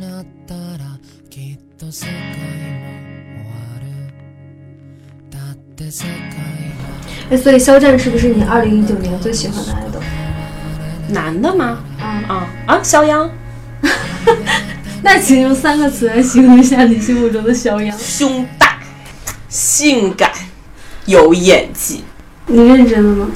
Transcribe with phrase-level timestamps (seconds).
[0.00, 0.98] なったら
[1.30, 2.18] きっと世界も
[3.42, 3.86] 終わる
[5.30, 6.84] だって世界は
[7.30, 10.00] 哎，所以肖战是不是你二零一九年最喜欢的爱豆？
[11.08, 11.84] 男的吗？
[12.00, 13.30] 啊，啊啊，肖央，
[15.02, 17.96] 那请用三个词来形容一下你心目中的肖央。
[17.98, 18.80] 胸大，
[19.48, 20.32] 性感，
[21.06, 22.02] 有演技。
[22.46, 23.30] 你认真了吗？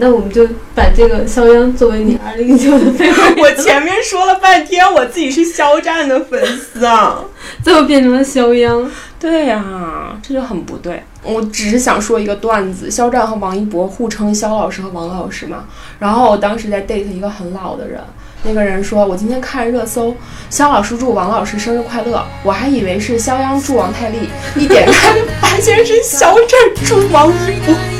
[0.00, 7.24] 那我们就把这个肖央作为你二零一九的绯闻，我前面说了半天，我自己是肖战的粉丝啊。
[7.64, 8.90] 最后变成了肖央。
[9.20, 11.02] 对呀、这就很不对。
[11.24, 15.64] 我只是想说一个段子，肖战和王一博互称肖老师和王老师嘛。
[15.98, 18.00] 然后我当时在 date 一个很老的人，
[18.44, 20.14] 那个人说我今天看热搜，
[20.48, 24.18] 肖老师祝王老师生日快乐，我还以为是肖央祝王太利，
[24.54, 27.97] 一点开发现是肖战祝王一博。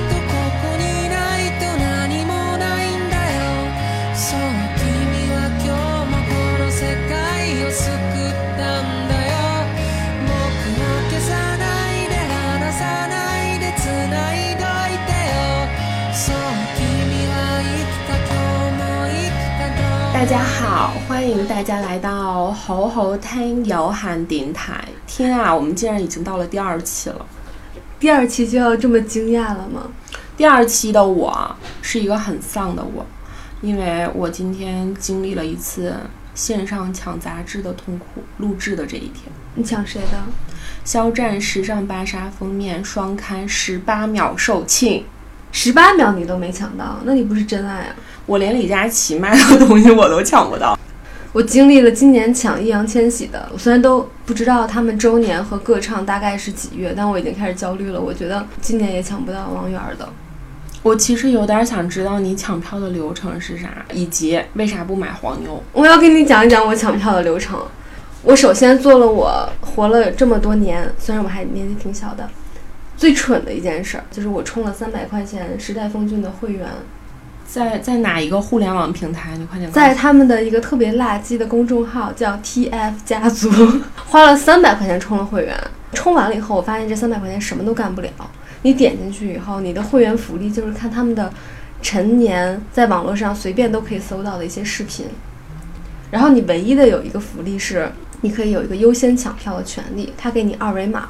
[21.49, 24.85] 大家来到猴猴听有喊电台。
[25.07, 27.25] 天啊，我们竟然已经到了第二期了。
[27.99, 29.89] 第二期就要这么惊讶了吗？
[30.37, 33.07] 第二期的我是一个很丧的我，
[33.63, 35.97] 因为我今天经历了一次
[36.35, 38.23] 线上抢杂志的痛苦。
[38.37, 40.23] 录制的这一天，你抢谁的？
[40.85, 45.03] 肖战时尚芭莎封面双刊十八秒售罄，
[45.51, 47.97] 十八秒你都没抢到，那你不是真爱啊！
[48.27, 50.78] 我连李佳琦卖的东西我都抢不到。
[51.39, 58.01] 我经历了今年抢易烊千玺的，我虽然都不知道他们周年和歌唱大概是几月，但我已经开始焦虑了。
[58.01, 60.09] 我觉得今年也抢不到王源儿的。
[60.83, 65.63] 我其实有点想知道你抢票的流程是啥，以及为啥不买黄牛。
[65.73, 67.65] 我要跟你讲一讲我抢票的流程。
[68.25, 72.29] 我首先做了我活了这么多年，虽然我还年纪挺小的，
[72.97, 76.67] 最蠢的一件事儿，就是我充了三百块钱时代峰峻的会员，
[77.49, 79.31] 在在哪一个互联网平台？
[79.39, 83.51] 你快点在他们的一个特别垃圾的公众号叫 TF 家族，
[84.07, 85.59] 花了三百块钱充了会员。
[85.95, 88.11] 充完了以后，我发现这三百块钱什么都干不了。
[88.61, 91.33] 你点进去以后，你的会员福利就是看他们的
[91.81, 95.07] 陈年在网络上随便都可以搜到的一些视频。
[96.11, 101.09] 然后你唯一的有一个福利是，你可以有一个优先抢票的权利，他给你二维码，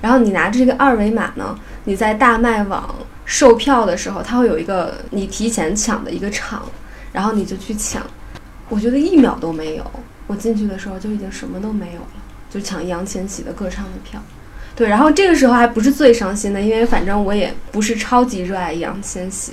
[0.00, 2.94] 然后你拿着这个二维码呢，你在大麦网
[3.26, 6.64] 售票的时候，它会有一个你提前抢的一个场，
[7.12, 8.02] 然后你就去抢。
[8.70, 9.84] 我觉得一秒都没有，
[10.26, 12.08] 我进去的时候就已经什么都没有了，
[12.48, 14.22] 就抢易烊千玺的歌唱的票。
[14.74, 19.52] 对，然后这个时候还不是最伤心的，因为反正我也不是超级热爱易烊千玺。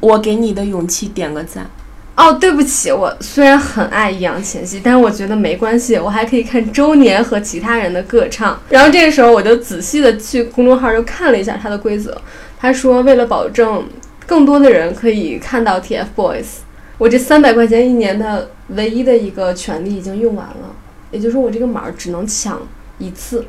[0.00, 1.68] 我给你的勇气点个赞。
[2.16, 8.60] 哦，对不起，我虽然很爱易烊千玺，但是我觉得没关系，我还可以看周年和其他人的歌唱。
[8.68, 12.20] 然后这个时候我就仔细的去公众号就看了一下它的规则，
[12.60, 13.88] 他说为了保证
[14.26, 16.44] 更多的人可以看到 TFBOYS，
[16.98, 20.74] 我这三百块钱一年的唯一的一个权利已经用完了，
[21.10, 22.60] 也就是说我这个码儿只能抢
[22.98, 23.46] 一次。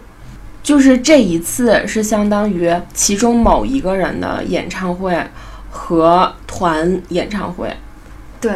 [0.63, 5.19] 就是这一次是相当于其中某一个人的演唱会
[5.69, 7.75] 和团演唱会。
[8.39, 8.53] 对，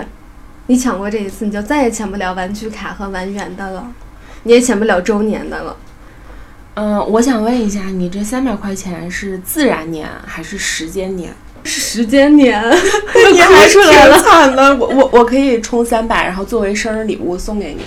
[0.67, 3.91] 你抢过这一次，你就再也抢不了玩具卡和玩圆的了，
[4.43, 5.75] 你也抢不了周年的了。
[6.75, 11.33] 嗯，我想问一下，你这三百块钱是自然年还是时间年？
[11.63, 12.61] 是时间年，
[13.31, 14.19] 你又哭出来了。
[14.21, 17.83] 惨的，我我我可以充三百，然后作为生日礼物送给你。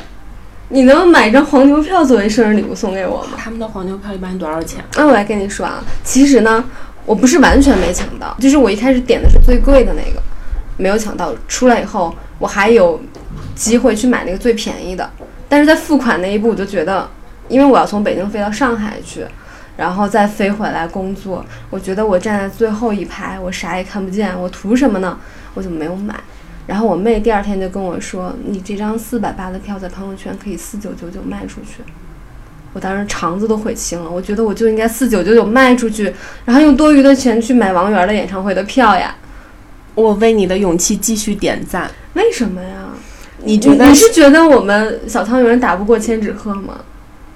[0.71, 3.39] 你能买张黄牛票作为生日礼物送给我吗？
[3.39, 4.83] 他们的黄牛票一般多少钱？
[4.97, 6.65] 那我来跟你说啊，其实呢，
[7.07, 10.21] 我不是完全没抢到，就是我一开始点的是最贵的那个，
[10.77, 11.33] 没有抢到。
[11.47, 13.01] 出来以后，我还有
[13.55, 15.09] 机会去买那个最便宜的，
[15.49, 17.09] 但是在付款那一步，我就觉得，
[17.49, 19.25] 因为我要从北京飞到上海去，
[19.77, 25.19] 然后再飞回来工作，我觉得我站在最后一排，我啥也看不见，我图什么呢？
[25.55, 26.15] 我就没有买。
[26.67, 31.83] 然后我妹第二天就跟我说：“你这张四百八的票在朋友圈可以四九九九卖出去。”
[32.75, 36.13] 我当时肠子都悔青了，我觉得我就应该四九九九卖出去，
[36.45, 39.15] 然后用多余的钱去买王源的演唱会的票呀。
[39.95, 41.91] 我为你的勇气继续点赞。
[42.13, 42.91] 为什么呀？
[43.43, 46.81] 你觉得你是觉得我们小汤圆打不过千纸鹤吗？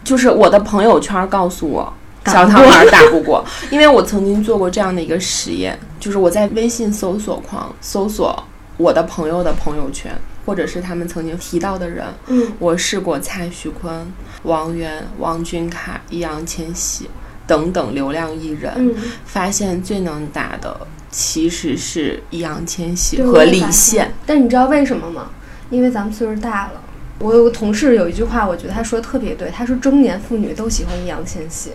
[0.04, 1.92] 就是我的朋友圈告诉我，
[2.26, 8.44] 小汤圆打不过，因为我曾经做过这样的一个实验，就是我在微信搜索框搜索
[8.76, 10.12] 我的朋友的朋友圈，
[10.46, 14.06] 或者是他们曾经提到的人，嗯，我试过蔡徐坤、
[14.44, 17.08] 王源、王俊凯、易烊千玺
[17.46, 18.94] 等等流量艺人，嗯，
[19.24, 24.14] 发现最能打的其实是易烊千玺和李现。。
[24.26, 25.30] 但你知道为什么吗？
[25.70, 26.80] 因为咱们岁数大了。
[27.22, 31.70] 我有个同事有一句话，我觉得他说的特别对，他说中年妇女都喜欢易烊千玺。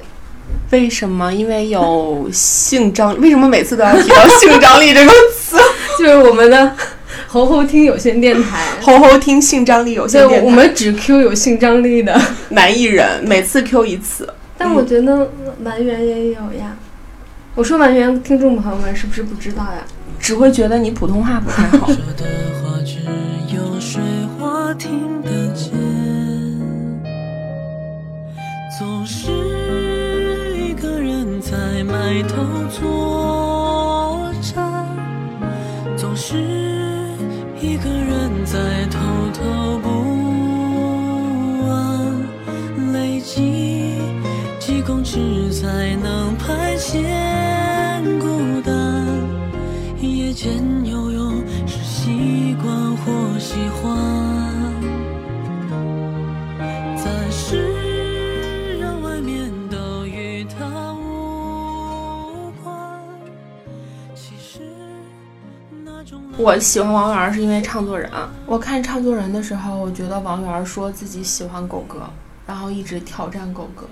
[0.72, 1.34] 为什么？
[1.34, 5.58] 因为有性张，为什么每次都要提到性张力这个词？
[5.98, 6.76] 就是我们的
[7.28, 12.20] 猴猴听有线电台，猴猴听性张力有对线电，台，我们只 Q 有性张力的。
[12.50, 14.28] 男艺人每次 Q 一次。
[14.58, 15.32] 但我觉得
[15.64, 16.76] 完颜也有呀。
[17.56, 19.86] 我说完颜，听众朋友们是不是不知道呀？
[20.20, 21.88] 只会觉得你普通话不太好。
[21.88, 22.26] 说的
[22.64, 23.00] 话只
[23.56, 24.02] 有水
[24.40, 25.17] 花听
[32.24, 33.17] 头坐
[66.48, 68.10] 我喜欢王源是因为唱作人。
[68.46, 72.10] 我看唱作人的时候，我觉得王源说自己喜欢狗哥，
[72.46, 73.86] 然后一直挑战狗哥。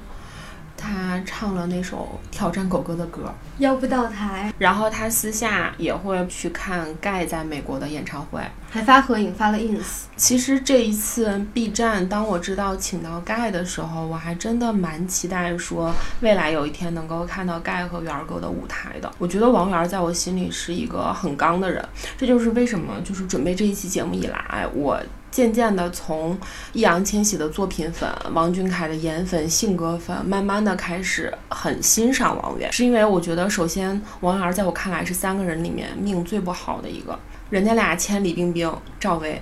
[0.85, 8.39] 他唱了那首挑战狗哥的歌，要不到台，然后他私下也会去看盖在美国的演唱会。
[8.69, 10.03] 还发合影发了 ins。
[10.17, 19.11] 其实这一次 B 站，当我知道请到盖的时候，我还真的蛮期待说未来有一天能够看到盖和源儿哥的舞台的。
[19.17, 21.83] 我觉得王源在我心里是一个很刚的人，
[22.17, 25.01] 这就是为什么就是准备这一期节目以来，我
[25.35, 26.37] 渐渐的从
[26.71, 39.41] 易烊千玺的作品粉、王俊凯的颜粉、性格粉，慢慢的开始很欣赏王源，是因为我觉得首先王源在我看来是三个人里面命最不好的一个，人家俩签李冰冰、赵薇。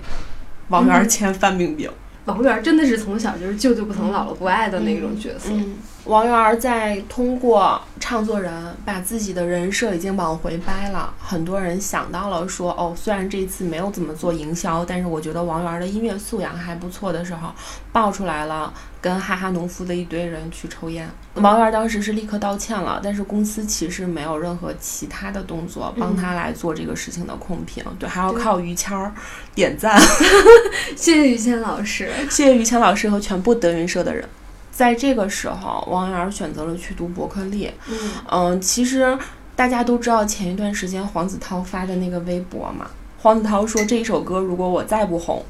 [0.66, 1.88] 王源签范冰冰。
[2.26, 5.50] 王源真的是从小就是舅舅不疼姥姥不爱的那种角色。
[5.50, 8.50] 嗯，王源在通过唱作人
[8.84, 17.50] 把自己的人设已经往回掰了，很多人想到了说，哦，虽然这一次没有怎么做营销，但是我觉得王源的音乐素养还不错的时候，
[17.92, 18.72] 爆出来了
[19.04, 21.06] 跟哈哈农夫的一堆人去抽烟。
[21.34, 29.12] 王源当时是立刻道歉了，但是公司其实没有任何其他的动作帮他来做这个事情的控评，对，还要靠于谦儿
[29.54, 30.00] 点赞。
[30.96, 32.10] 谢谢于谦老师。
[32.30, 34.26] 谢谢于谦老师和全部德云社的人。
[34.72, 37.70] 在这个时候，王源选择了去读伯克利。
[37.86, 39.18] 嗯嗯，其实
[39.54, 42.86] 大家都知道前一段时间黄子韬发的那个微博嘛。
[43.18, 45.44] 黄子韬说：“这一首歌如果我再不红，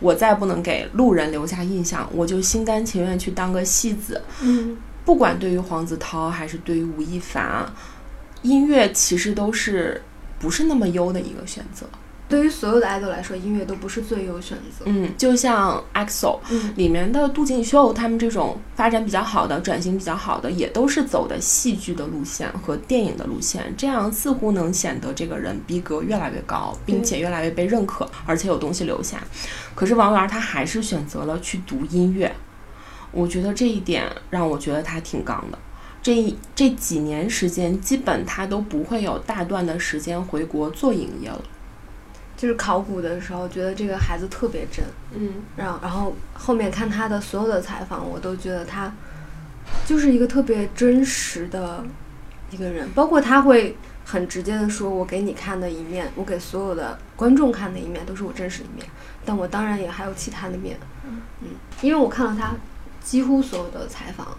[0.00, 7.66] 我再不能给路人留下印象，我就心甘情愿去当个戏子。”嗯，不管对于黄子韬还是对于吴亦凡，
[8.42, 10.02] 音乐其实都是
[10.38, 11.86] 不是那么优的一个选择。
[12.28, 14.84] 对于所有的爱豆来说，音乐都不是最优选择。
[14.86, 29.22] 嗯，就像 EXO，嗯里面的杜锦秀他们这种发展比较好的、转型比较好的，也都是走的戏剧的路线和电影的路线，这样似乎能显得这个人逼格越来越高，并且越来越被认可，而且有东西留下。
[29.76, 32.34] 可是王源他还是选择了去读音乐，
[33.12, 35.58] 我觉得这一点让我觉得他挺刚的。
[36.02, 41.40] 这这几年时间，基本他都不会有大段的时间回国做营业了。
[42.36, 44.84] 就是考古的时候，觉得这个孩子特别真。
[45.14, 48.92] 嗯然后，然后后面看他的所有的采访，我都觉得他
[49.86, 51.82] 就是一个特别真实的
[52.50, 58.86] 一个人，包括他会很直接的说：“我给你看的一面，我给所有的观众看的一面，都是我真实的一面。
[59.24, 60.78] 但我当然也还有其他的面。”
[61.40, 61.48] 嗯，
[61.80, 62.52] 因为我看了他
[63.02, 64.36] 几乎所有的采访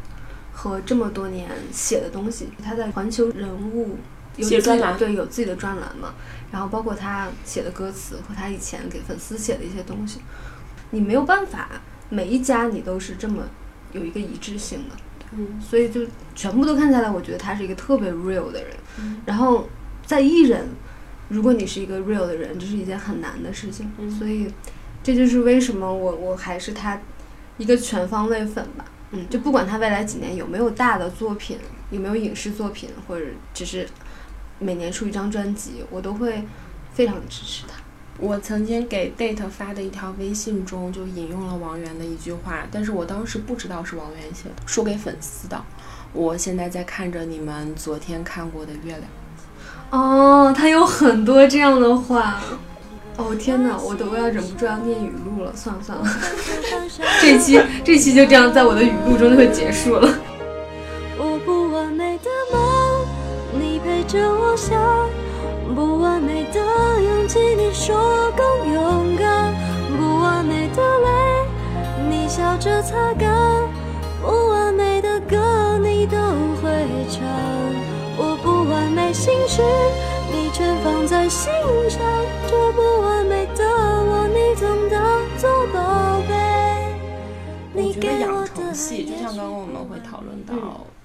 [0.54, 3.98] 和这么多年写的东西，他在环球人物
[4.36, 6.14] 有自己写专栏对，有自己的专栏嘛。
[6.52, 10.20] 然后包括他写的歌词和他以前给粉丝写的一些东西，
[10.92, 11.70] 你没有办法
[12.10, 13.44] 每一家你都是这么
[13.92, 14.96] 有一个一致性的，
[15.34, 16.02] 嗯所以就
[16.36, 18.74] 全部都看下来，我觉得他是一个特别 real 的人。
[19.00, 19.68] 嗯然后
[20.06, 20.68] 在艺人，
[21.30, 23.92] 如果你是一个 real 的人，这是一件很难的事情。
[23.98, 24.52] 嗯所以
[25.04, 27.00] 这就是为什么我我还是他
[27.58, 28.86] 一个全方位粉吧。
[29.12, 31.58] 嗯，就不管他未来几年有没有大的作品，
[31.92, 33.88] 有没有影视作品，或者只是
[34.60, 36.44] 每年出一张专辑，我都会
[36.94, 37.76] 非常支持他。
[38.20, 45.64] 我曾经给 Date 发的一条微信中就引用了王源的一句话，但是我当时不知道是王源写的，说给粉丝的。
[46.14, 49.04] 我现在在看着你们昨天看过的月亮。
[49.92, 52.42] 哦，他有很多这样的话。
[53.18, 55.52] 哦天哪，我都要忍不住要念语录了。
[55.56, 56.06] 算了算了，
[57.22, 60.20] 这期这期就这样在我的语录中就会结束了。
[64.08, 64.74] 着我想；
[65.76, 66.60] 不完美的
[67.02, 69.54] 勇气，你说更勇敢；
[69.98, 71.10] 不完美的泪，
[72.10, 73.68] 你笑着擦干，
[74.22, 76.18] 不完美的歌你都
[76.62, 76.70] 会
[77.10, 77.22] 唱，
[78.18, 79.62] 我不完美心事
[80.32, 81.52] 你全放在心
[81.90, 82.00] 上，
[82.48, 84.98] 这不完美的我你总当
[85.38, 86.34] 作宝贝。
[87.74, 90.56] 你给我的成系，就像刚刚我们会讨论到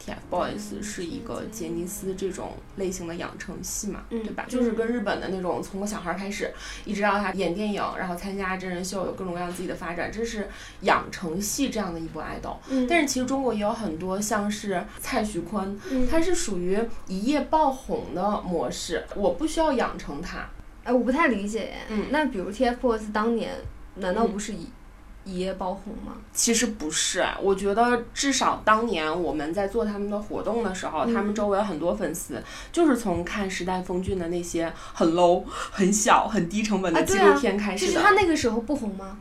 [0.06, 4.44] ，TFBOYS 是一个杰尼斯这种类型的养成系嘛，嗯对吧？
[4.48, 6.52] 就是跟日本的那种从个小孩儿开始，
[6.84, 10.48] 一直到他演电影，然后参加真人秀，有各种各样自己的发展，这是
[10.82, 12.58] 养成系这样的一部爱豆。
[12.68, 20.48] 嗯但是其实中国也有很多像是蔡徐坤，嗯他是属于一夜爆红的模式，我不需要养成他。
[20.84, 21.76] 哎，我不太理解耶。
[21.90, 23.54] 嗯那比如 TFBOYS 当年
[23.96, 24.68] 难道嗯不是一、
[25.24, 26.12] 一夜爆红吗？
[26.32, 37.92] 其实不是，我觉得至少当年我们在做他们的活动的时候，嗯他们周围很多粉丝就是从看时代峰峻的那些很 low、 很小、很低成本的纪录片开始的。
[37.92, 39.18] 就是他那个时候不红吗？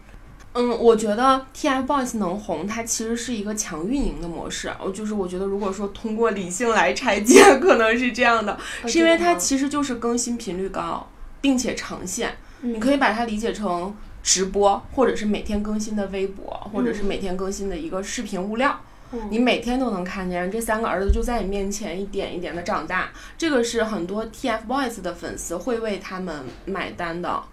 [0.53, 4.69] 嗯，我觉得 TFBOYS 能红，它其实是一个强运营的模式。
[4.83, 11.07] 我就是我觉得，如果说通过理性来拆解，可能是这样的，是因为它其实就是更新频率高，
[11.39, 12.35] 并且长线。
[12.59, 18.79] 你你可以把它理解成直播，或者是每天更新的微博，或者是嗯每天更新的一个视频物料。
[19.13, 27.43] 嗯你每天都能看见这三个儿子就在你面前一点一点的长大，这个是很多 TFBOYS 的粉丝会为他们买单的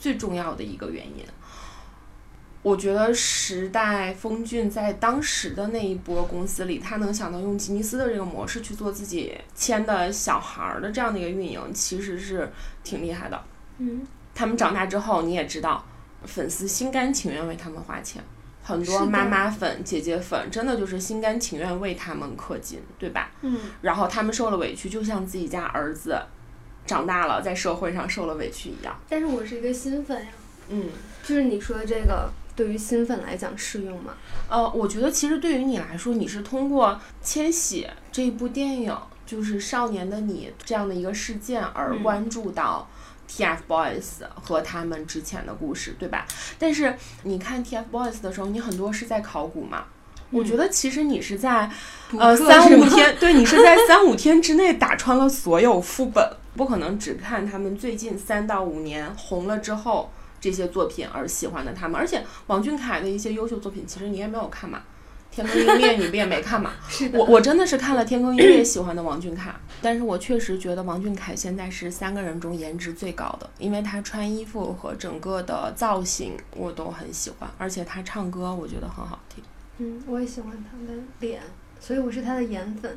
[0.00, 1.24] 最重要的一个原因。
[2.62, 12.50] 我觉得时代峰峻在当时的那一波公司里，他能想到用吉尼斯的这个模式去做自己签的小孩儿的这样的一个运营，其实是
[12.82, 13.40] 挺厉害的。
[13.78, 14.04] 嗯，
[14.34, 15.86] 他们长大之后，你也知道，
[16.26, 18.22] 粉丝心甘情愿为他们花钱，
[18.62, 23.30] 很多妈妈粉、姐姐粉真的就是心甘情愿为他们氪金，对吧？
[23.42, 26.20] 嗯，然后他们受了委屈，就像自己家儿子
[26.84, 28.98] 长大了，在社会上受了委屈一样。
[29.08, 30.30] 但是我是一个新粉呀，
[30.68, 30.88] 嗯，
[31.22, 34.14] 就是你说的这个对于新粉来讲适用吗？
[34.48, 36.88] 呃，我觉得其实对于你来说，你是通过
[37.22, 42.88] 《千玺》这一部电影，就是《少年的你》这样的一个事件而嗯关注到
[43.28, 46.26] TFBOYS 和他们之前的故事，对吧？
[46.58, 49.84] 但是你看 TFBOYS 的时候，你很多是在考古嘛。
[50.30, 51.70] 我觉得其实你是在
[52.18, 61.96] 呃三五天，对你是在三五天之内打穿了所有副本，不可能只看他们最近三到五年红了之后这些作品而喜欢的他们。
[62.00, 64.78] 而且王俊凯的一些优秀作品，其实你也没有看嘛，
[65.36, 66.72] 《天坑鹰猎》你不也没看吗？
[66.88, 79.44] 是的，我我真的是看了《天坑鹰猎》喜欢的王俊凯， 但是我确实觉得王俊凯现在是三个人中颜值最高的，因为他穿衣服和整个的造型我都很喜欢，而且他唱歌我觉得很好听。
[79.78, 81.42] 嗯，我也喜欢他的脸，
[81.78, 82.96] 所以我是他的颜粉。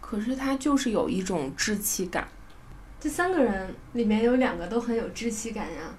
[0.00, 2.26] 可是他就是有一种稚气感，
[2.98, 5.94] 这三个人里面有两个都很有稚气感呀。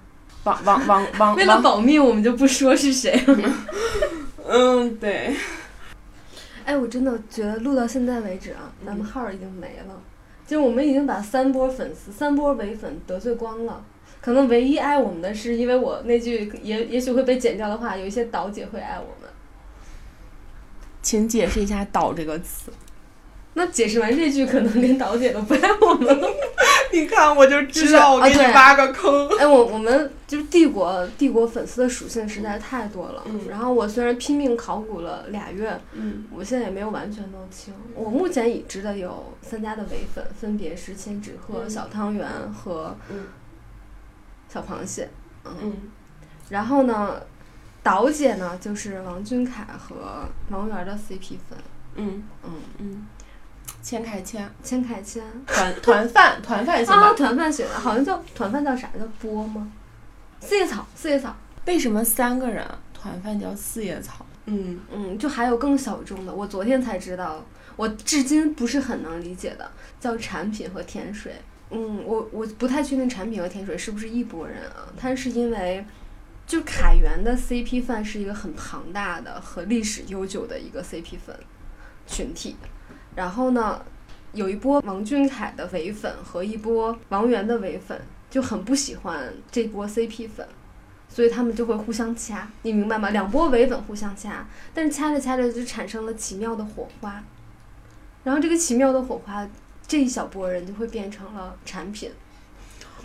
[0.46, 3.54] 王王王王为了，保密，我们就不说是谁了。
[4.48, 5.34] 嗯，对，
[6.64, 10.00] 哎，我真的觉得录到现在为止啊，咱们号儿已经没了，
[10.46, 13.84] 就是我们已经把三波粉丝、三波伪粉得罪光了。
[14.20, 19.28] 可能唯一爱我们的是，因为我那句也也许会被剪掉的话，有一些导姐会爱我们。
[21.02, 22.70] 请解释一下“导”这个词。
[23.54, 26.28] 那解释完这句，可能连导姐都不爱我们了。
[27.00, 29.28] 你看，我就知道我给你挖个坑。
[29.38, 33.22] 哎，我我们就是帝国，帝国粉丝的属性实在太多了。
[33.26, 37.74] 嗯然后我虽然拼命考古了俩月，嗯我现在也没有完全弄清。
[37.94, 43.26] 我目前已知的有三家的伪粉，分别是千纸鹤、嗯小汤圆和嗯
[44.48, 45.08] 小螃蟹。
[45.44, 45.72] 嗯，嗯
[46.48, 47.20] 然后呢，
[47.82, 51.58] 导姐呢就是王俊凯和王源的 CP 粉。
[51.98, 53.06] 嗯嗯，嗯，
[53.86, 57.12] 千凯千千凯千团 团饭团饭行啊，吧？
[57.14, 58.90] 团饭选的，好像叫团饭叫啥？
[58.98, 59.70] 叫波吗？
[60.40, 61.32] 四叶草，四叶草。
[61.66, 64.26] 为什么三个人团饭叫四叶草？
[64.46, 67.40] 嗯嗯，就还有更小众的，我昨天才知道，
[67.76, 71.36] 我至今不是很能理解的，叫产品和甜水。
[71.70, 74.90] 嗯，我我不太确定产品和甜水是不是一拨人啊？
[74.96, 75.86] 它是因为，
[76.44, 81.38] 就凯源的 CP 饭是一个很庞大的和历史悠久的一个 CP 粉
[82.08, 82.56] 群体，
[83.16, 83.84] 然后呢，
[84.32, 90.46] 有一波王俊凯的伪粉和一波王源的伪粉就很不喜欢这波 CP 粉。
[91.08, 93.08] 所以他们就会互相掐，你明白吗？
[93.08, 97.22] 两波伪粉互相掐，但是掐着掐着就产生了奇妙的火花，
[98.24, 99.48] 然后这个奇妙的火花，
[99.86, 102.10] 这一小波人就会变成了产品。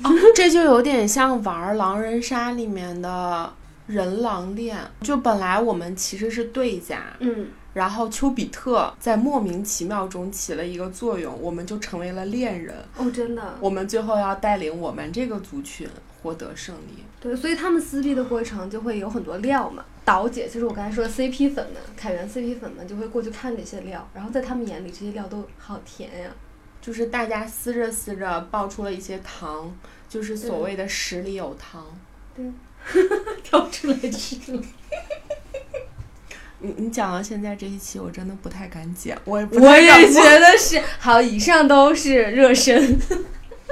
[0.03, 3.53] 哦，这就有点像玩狼人杀里面的
[3.87, 12.75] 人狼恋，就本来我们其实是对家，嗯，然后丘比特在莫名其妙中起了一个作用，我们就成为了恋人。
[12.97, 15.87] 哦，真的，我们最后要带领我们这个族群
[16.21, 17.03] 获得胜利。
[17.19, 19.85] 对，所以他们撕逼的过程就会有很多料嘛。
[20.03, 26.29] 导姐就是我刚才说的 CP 粉们，凯源 CP 粉们就会过去看这些料，然后在他们眼里这些料都好甜呀。
[26.81, 29.71] 就是大家撕着撕着爆出了一些糖，
[30.09, 31.85] 就是所谓的十里有糖。
[33.43, 34.63] 挑 出来吃了。
[36.61, 40.81] 你你讲到现在这一期，我真的不太敢剪，我也不我也觉得是。
[40.99, 42.99] 好，以上都是热身。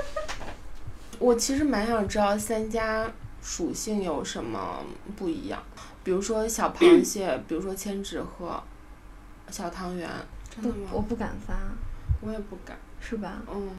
[1.20, 4.84] 我其实蛮想知道三家属性有什么
[5.16, 5.62] 不一样，
[6.04, 8.62] 比如说小螃 蟹，比如说千纸鹤、
[9.52, 10.10] 小汤圆。
[10.56, 10.90] 真的，吗？
[10.92, 11.54] 我不敢发，
[12.22, 12.76] 我也不敢。
[13.02, 13.42] 是吧？
[13.54, 13.70] 嗯，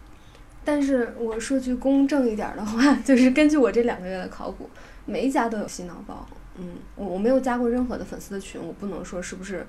[0.64, 4.70] 但是我说句公正一点儿的话， 就是根据我这两个月的考古，
[5.04, 6.26] 每一家都有洗脑包。
[6.60, 9.66] 嗯，我我没有加过任何的粉丝的群，我不能说是不是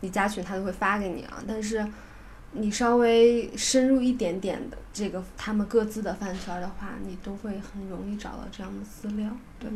[0.00, 1.42] 你加群他都会发给你啊。
[1.46, 1.86] 但是
[2.52, 9.30] 你稍微深入一点点的这个他们各自的饭圈的话，你都会很容易找到这样的资料。
[9.58, 9.70] 对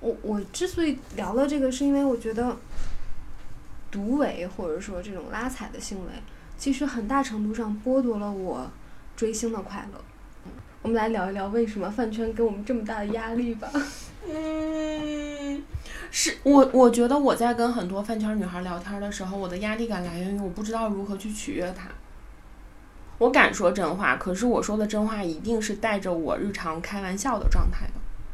[0.00, 2.56] 我我之所以聊到这个，是因为我觉得
[3.90, 6.12] 独尾或者说这种拉踩的行为，
[6.56, 8.70] 其实很大程度上剥夺了我
[9.14, 10.00] 追星的快乐。
[10.80, 13.70] 我们来聊一聊为什么饭圈给我们这么大的压力吧。
[14.28, 15.62] 嗯，
[16.14, 21.88] 是我我觉得我在跟很多饭圈女孩聊天的时候，我的压力感来源于我不知道如何去取悦她。
[23.16, 27.92] 我敢说真话，可是我说的真话一定是带着我日常开玩笑的状态的。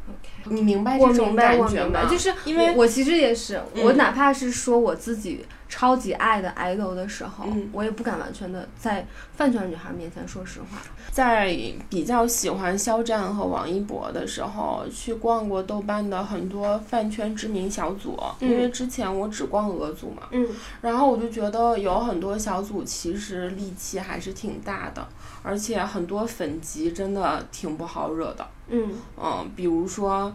[0.09, 2.05] OK，你明白这种，感觉吗？
[2.09, 7.69] 就是因为我我其实也是，嗯我哪怕是说我自己超级爱的 idol 的时候，嗯。
[7.71, 10.81] 我也不敢完全的在饭圈女孩面前说实话。
[11.11, 11.55] 在
[11.89, 18.49] 比较喜欢肖战和王一博的时候，去逛过豆瓣的很多饭圈知名小组，嗯。
[18.49, 20.47] 因为之前我只逛俄组嘛，嗯。
[20.81, 25.07] 然后我就觉得有很多小组其实戾气还是挺大的，
[25.43, 28.47] 而且很多粉级真的挺不好惹的。
[28.69, 28.93] 嗯。
[29.17, 30.33] 嗯，比如说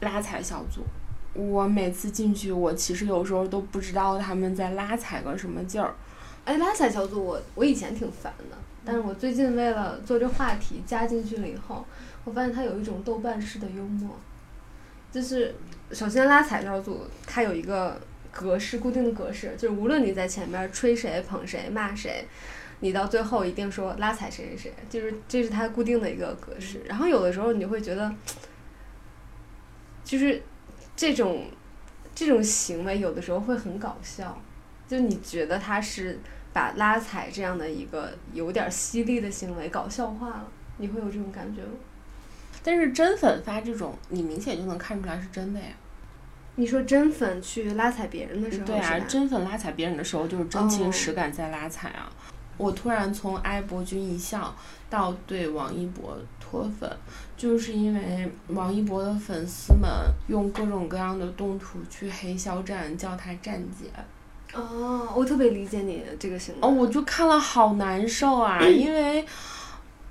[0.00, 0.82] 拉踩小组，
[1.34, 5.94] 我每次进去，我其实有时候都不知道他们在拉踩个什么劲儿。
[6.44, 11.84] 哎，拉踩小组我我以前挺烦的，但是我最近为了做这话题加进去了以后，
[12.24, 14.18] 我发现它有一种豆瓣式的幽默，
[15.10, 15.54] 就是
[15.92, 22.26] 首先拉踩小组它有一个格式固定的格式，就是无论你在前面吹谁捧谁骂谁。
[22.80, 26.80] 你到最后一定说拉踩谁谁谁，就是这是它固定的一个格式。
[26.88, 28.12] 然后有的时候你会觉得，
[30.02, 30.42] 就是
[30.96, 31.46] 这种
[32.14, 34.36] 这种行为有的时候会很搞笑，
[34.86, 36.18] 就你觉得他是
[36.52, 41.70] 把拉踩这样的一个有点犀利的行为搞笑化了，你会有这种感觉吗？
[42.62, 45.66] 但是真粉发这种，你明显就能看出来是真的呀。
[46.54, 52.12] 你说真粉去拉踩别人的时候，对啊真粉拉踩别人的时候，就是真情哦实感在拉踩啊。
[52.58, 54.54] 我突然从爱博君一笑
[54.90, 56.16] 到对王一博
[56.52, 56.90] 脱粉，
[57.34, 59.88] 就是因为王一博的粉丝们
[60.28, 63.86] 用各种各样的动图去黑肖战，叫他站姐。
[64.52, 66.60] 哦，我特别理解你这个行为。
[66.60, 69.24] 哦，我就看了好难受啊， 因为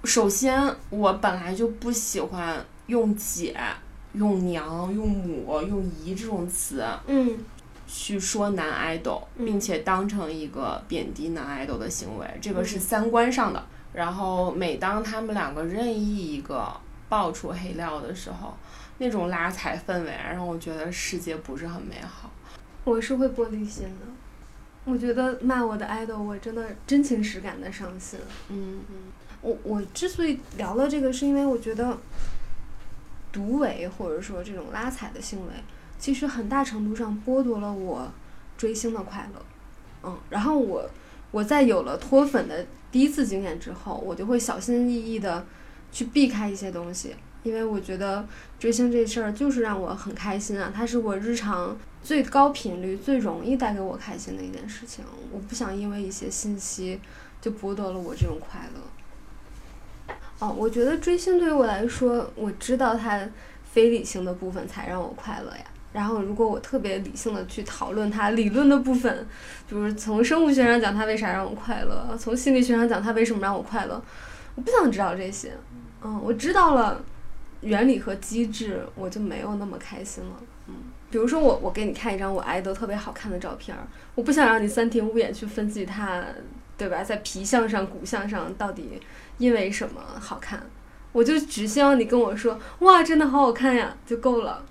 [0.04, 3.56] 首先我本来就不喜欢用姐、
[4.13, 7.38] 用娘、用母、用姨这种词嗯
[7.88, 13.63] 去说男 idol，嗯并且当成一个贬低男 idol 的行为，这个是嗯三观上的。
[13.93, 16.65] 然后每当他们两个任意一个
[17.10, 18.56] 爆出黑料的时候，
[18.99, 22.30] 那种拉踩氛围让我觉得世界不是很美好。
[22.84, 24.06] 我是会玻璃心的。
[24.84, 28.19] 我觉得骂我的 idol，我真的真情实感的伤心。
[28.49, 28.95] 嗯嗯
[29.41, 31.97] 我我之所以聊到这个，是因为我觉得
[33.32, 35.54] 独尾或者说这种拉踩的行为，
[35.99, 38.12] 其实很大程度上剥夺了我
[38.58, 39.41] 追星的快乐。
[40.04, 40.89] 嗯，然后我
[41.31, 45.45] 我在有了脱粉的第一次经验之后，我就会小心翼翼的
[45.91, 48.27] 去避开一些东西，因为我觉得
[48.59, 55.05] 追星这事儿就是让我很开心啊，它是我日常最高频率、最容易带给我开心的一件事情。
[55.31, 56.99] 我不想因为一些信息
[57.39, 60.15] 就剥夺了我这种快乐。
[60.39, 63.29] 哦，我觉得追星对于我来说，我知道它
[63.63, 65.63] 非理性的部分才让我快乐呀。
[65.93, 69.27] 然后，如果我特别理性的去讨论它理论的部分，
[69.67, 74.01] 比如从生物学上讲它为啥让我快乐，从心理学上讲它为什么让我快乐，
[74.56, 75.51] 我不想知道这些。
[76.01, 77.04] 嗯，我知道了
[77.60, 80.32] 原理和机制，我就没有那么开心了。
[80.67, 80.75] 嗯，
[81.10, 86.23] 比如说我我给你看一张我爱豆特别好看的照片儿，我不想让你三庭五眼去分析它，
[86.77, 87.04] 对吧？
[87.04, 88.99] 在皮相上、骨相上到底
[89.38, 90.63] 因为什么好看，
[91.12, 94.63] 我就只希望你跟我说，哇，真的好好看呀，就够了。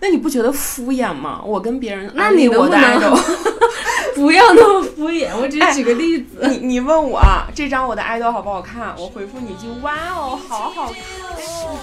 [0.00, 1.40] 那你不觉得敷衍吗？
[1.44, 3.16] 我跟别人，那你我不爱豆
[4.14, 5.28] 不要那么敷衍？
[5.40, 6.46] 我只是举个例子。
[6.48, 7.20] 你你问我
[7.54, 11.74] 这张我的爱豆好不好看，我回复你一句哇哦，好好看哦。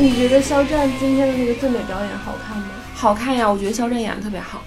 [0.00, 2.64] 你觉得肖战今天的那个最美表演好看吗？
[2.94, 4.62] 好看呀，我觉得肖战演的特别好。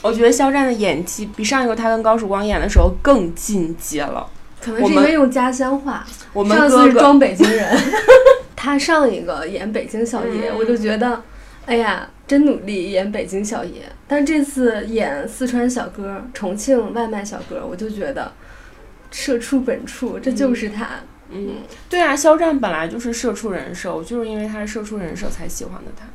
[0.00, 4.24] 我觉得肖战的演技比上一个他跟高曙光演的时候更进阶了。
[4.60, 6.06] 可能是因为用家乡话。
[6.32, 7.76] 我们上次装北京人，
[8.54, 11.20] 他上一个演北京小爷，嗯我就觉得，
[11.66, 13.82] 哎呀，真努力演北京小爷。
[14.06, 18.30] 但这次演四川小哥、重庆外卖小哥，我就觉得
[19.10, 20.84] 社畜本处，这就是他。
[20.84, 20.98] 嗯，
[21.88, 26.06] 对啊，肖战本来就是社畜人设，我就是因为他是社畜人设才喜欢的他。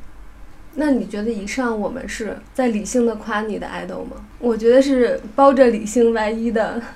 [0.75, 4.17] 那你觉得以上我们是在理性的夸你的爱豆吗？
[4.39, 6.87] 我觉得是包着理性外衣的彩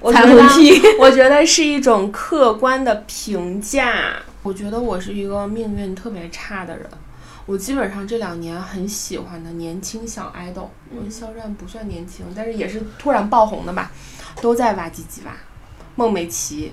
[0.00, 0.80] 我觉得虹屁。
[1.00, 4.16] 我觉得是一种客观的评价。
[4.44, 6.86] 我觉得我是一个命运特别差的人。
[7.46, 13.90] 我基本上这两年很喜欢的年轻小爱豆，我肖战不算年轻，但是也是突然爆红的吧，
[14.40, 15.32] 都在挖唧唧挖。
[15.96, 16.72] 孟美岐、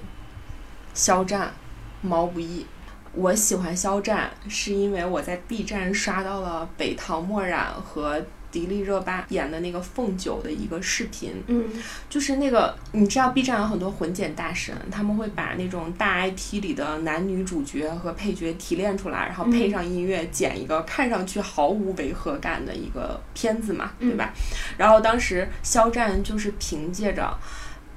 [0.94, 1.54] 肖战、
[2.02, 2.66] 毛不易。
[3.14, 11.66] 我喜欢肖战，是因为我在 B 站刷到了北唐墨染和迪丽热巴演的那个凤九的一个视频，嗯
[12.10, 24.34] 就是那个，你知道 B 站有很多混剪大神，他们会把那种大 IP 里的男女主角和配角提炼出来，然后配上音乐，剪一个看上去毫无违和感的一个片子嘛，对吧？
[24.78, 27.38] 然后当时肖战就是凭借着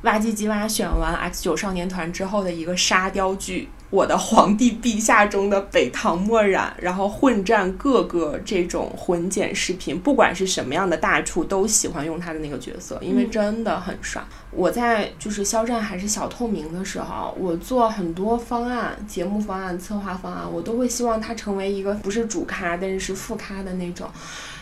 [0.05, 14.23] 哇唧唧哇选完 X 九少年团之后的一个沙雕剧《我的皇帝陛下》中的北唐墨染，然后混战各个这种混剪视频，不管是什么样的大厨都喜欢用他的那个角色，因为嗯真的很帅。
[14.51, 24.07] 我在就是肖战还是小透明的时候，我做很多方案、节目方案、策划方案，我都会希望他成为一个不是主咖，但是是副咖的那种。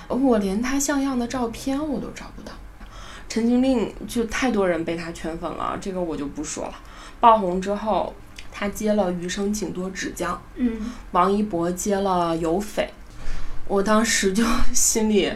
[0.07, 2.53] 我连他像样的照片我都找不到。
[3.33, 6.75] 陈情令就太多人被他圈粉了，这个我就不说了。
[7.19, 8.15] 爆红之后，
[8.53, 10.93] 他接了《余生请多指教》，嗯。
[11.13, 12.83] 王一博接了《有匪》，
[13.67, 15.33] 我当时就心里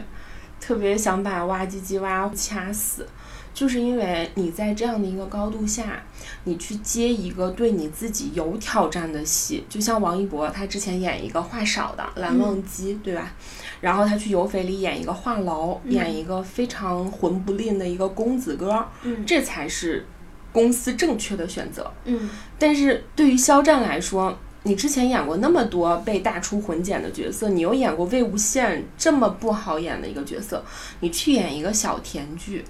[0.60, 3.08] 特别想把哇唧唧哇掐死，
[3.56, 6.02] 就是因为你在这样的一个高度下，
[6.44, 13.32] 你去接一个对你自己有挑战的戏，就像王一博，他之前演一个话少的蓝忘机，对吧？
[13.80, 20.04] 然后他去《有匪》里演一个话痨，演一个非常混不吝的一个公子哥，嗯这才是
[20.52, 21.90] 公司正确的选择。
[22.04, 30.62] 嗯但是对于肖战来说，你之前演过那么多被大出混剪的角色，你又演过魏无羡这么不好演的一个角色，
[31.00, 32.62] 你去演一个小甜剧，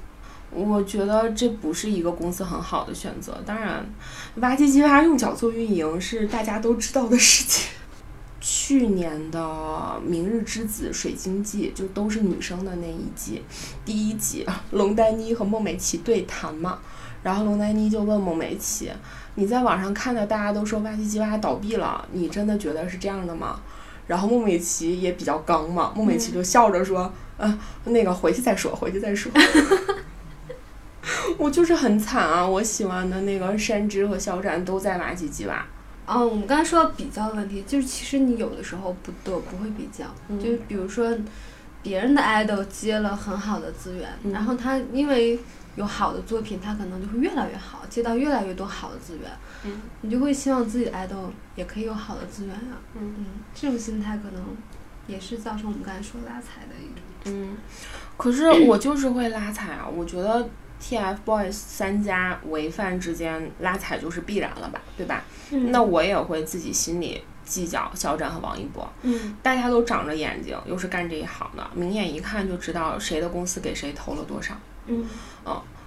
[0.51, 3.37] 我觉得这不是一个公司很好的选择。
[3.45, 3.85] 当然，
[4.37, 7.71] 哇唧唧哇用脚做运营是大家都知道的事情。
[8.41, 9.41] 去年的
[10.01, 13.43] 《明日之子》《水晶记》就都是女生的那一季，
[13.85, 16.79] 第一集 龙丹妮和孟美岐对谈嘛，
[17.25, 18.89] 然后龙丹妮就问孟美岐
[19.35, 23.59] ：“你在网上看到大家都说哇唧唧哇倒闭了，你真的觉得是这样的吗？”
[24.07, 29.33] 然后孟美岐也比较刚嘛，孟美岐就笑着说：“嗯、那个回去再说，回去再说。”
[31.39, 32.47] 我就是很惨啊！
[32.47, 35.65] 我喜欢的那个山芝和肖战都在哇唧唧哇。
[36.07, 41.13] 哦，我们刚才说到比较的问题，就是其实你有的时候不都不会比较，嗯就是比如说
[41.83, 45.39] 别人的 idol 接了很好的资源，嗯然后他因为
[45.75, 49.31] 有好的作品，他可能就会越来越好，接到越来越多好的资源，
[49.65, 54.43] 嗯你就会希望自己的 idol 也可以有好的资源呀、嗯嗯，这种心态可能
[55.09, 57.03] 也是造成我们刚才说拉踩的一种。
[57.25, 57.57] 嗯，
[58.17, 59.89] 可是我就是会拉踩啊！
[59.89, 60.49] 我觉得
[60.83, 65.25] TFBOYS 三家违犯之间拉踩就是必然了吧，对吧？
[65.71, 74.55] 那我也会自己心里计较肖战和王一博，嗯大家都长着眼睛，又是干这一行的，明眼一看就知道谁的公司给谁投了多少。
[74.87, 75.05] 嗯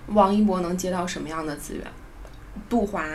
[0.08, 1.86] 王一博能接到什么样的资源？
[2.68, 3.06] 杜华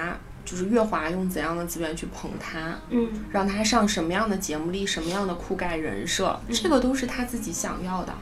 [0.44, 8.14] 就是月华用怎样的资源去捧他，嗯让他上什么样的节目里，什么样的酷盖人设，这个都是他自己想要的。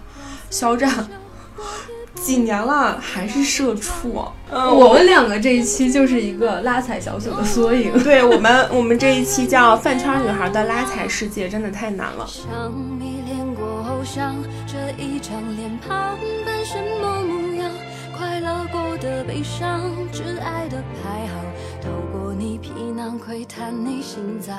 [0.49, 0.89] 肖战
[2.15, 7.93] 几年了还是社畜，嗯，我们两个这一期就是一个拉踩小组的缩影。
[8.05, 12.27] 对我们我们这一期叫《饭圈女孩的拉踩世界》，真的太难了。
[12.27, 17.71] 像迷恋过偶像，这一张脸庞扮什么模样？
[18.17, 19.81] 快乐过的悲伤，
[20.13, 21.43] 挚爱的排行，
[21.83, 24.55] 透过你皮囊窥探你心脏。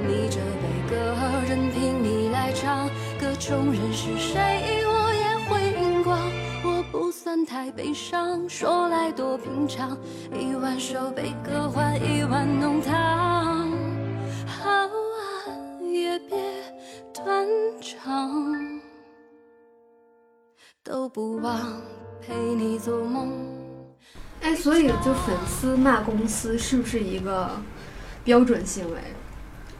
[0.00, 1.14] 你这悲歌
[1.48, 2.88] 任凭你来唱，
[3.20, 4.84] 歌中人是谁。
[4.84, 4.97] 我
[7.38, 9.96] 算太悲伤，说来多平常，
[10.34, 13.70] 一万首悲歌换一碗浓汤。
[14.44, 14.88] 好啊，
[15.80, 16.36] 也别
[17.14, 17.46] 断
[17.80, 18.80] 肠，
[20.82, 21.80] 都不忘
[22.20, 23.32] 陪你做梦。
[24.40, 27.50] 哎，所以就粉丝骂公司是不是一个
[28.24, 28.96] 标准行为？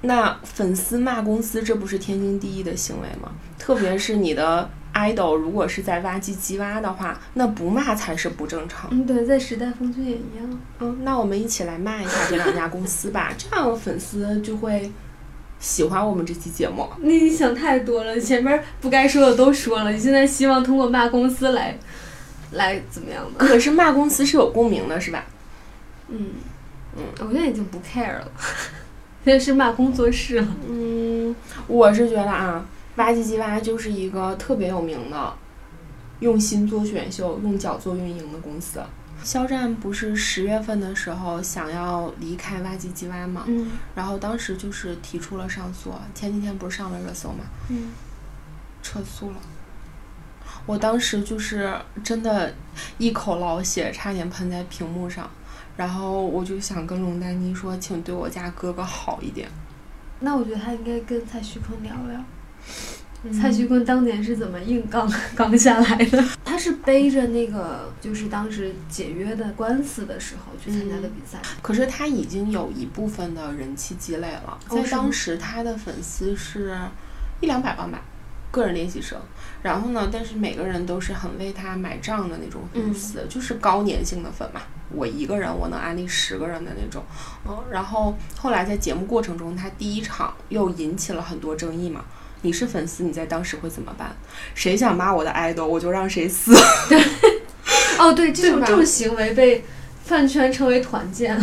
[0.01, 3.33] 那粉丝骂公司，这不是天经地义的行为吗？
[3.59, 8.89] 特别是你的 idol 如果是在挖机机挖的话，那不骂才是不正常。
[8.91, 10.61] 嗯，对，在时代峰峻也一样。
[10.81, 14.91] 嗯，那我们一起来骂一下这两家公司吧， 这样粉丝就会
[15.61, 16.89] 喜欢我们这期节目。
[17.01, 21.79] 你想太多了，前面不该说的都说了，你现在希望通过骂公司来，
[22.53, 23.47] 来怎么样的？
[23.47, 25.25] 可是骂公司是有共鸣的，是吧？
[26.09, 26.31] 嗯
[26.97, 28.29] 嗯，我现在已经不 care 了，
[29.25, 30.49] 现在是骂工作室了。
[30.69, 32.67] 嗯，我是觉得啊，
[32.99, 35.35] 挖机机蛙就是一个特别有名的，
[36.21, 38.83] 用心做选秀、用脚做运营的公司。
[39.25, 43.45] 肖战不是十月份的时候想要离开挖机机蛙吗？
[43.47, 47.45] 嗯然后当时就是提出了上诉，前几天不是上了热搜吗？
[47.69, 47.89] 嗯，
[48.83, 49.37] 撤诉了。
[50.67, 52.55] 我当时就是真的，
[52.99, 55.29] 一口老血差点喷在屏幕上，
[55.77, 59.49] 然后我就想跟龙丹妮说，请对我家哥哥好一点。
[60.21, 62.23] 那我觉得他应该跟蔡徐坤聊聊。
[63.33, 66.25] 蔡徐坤当年是怎么硬刚 刚下来的？
[66.45, 71.39] 他是背着那个就是当时解约的官司的时候去参加的比赛。
[71.61, 76.79] 可是他已经有一部分的人气积累了，在当时他的粉丝是
[77.41, 78.01] 一两百万吧，
[78.53, 79.19] 个人练习生。
[79.63, 84.61] 然后呢，但是每个人都是很为他买账的那种粉丝，就是高粘性的粉嘛。
[84.91, 87.03] 我一个人我能安利十个人的那种，
[87.47, 87.59] 嗯。
[87.73, 92.05] 然后后来在节目过程中，他第一场又引起了很多争议嘛。
[92.43, 94.15] 你是粉丝，你在当时会怎么办？
[94.55, 96.55] 谁想骂我的 idol，我就让谁撕。
[97.99, 99.65] 哦，对，这种这种行为被
[100.05, 101.37] 饭圈称为团建，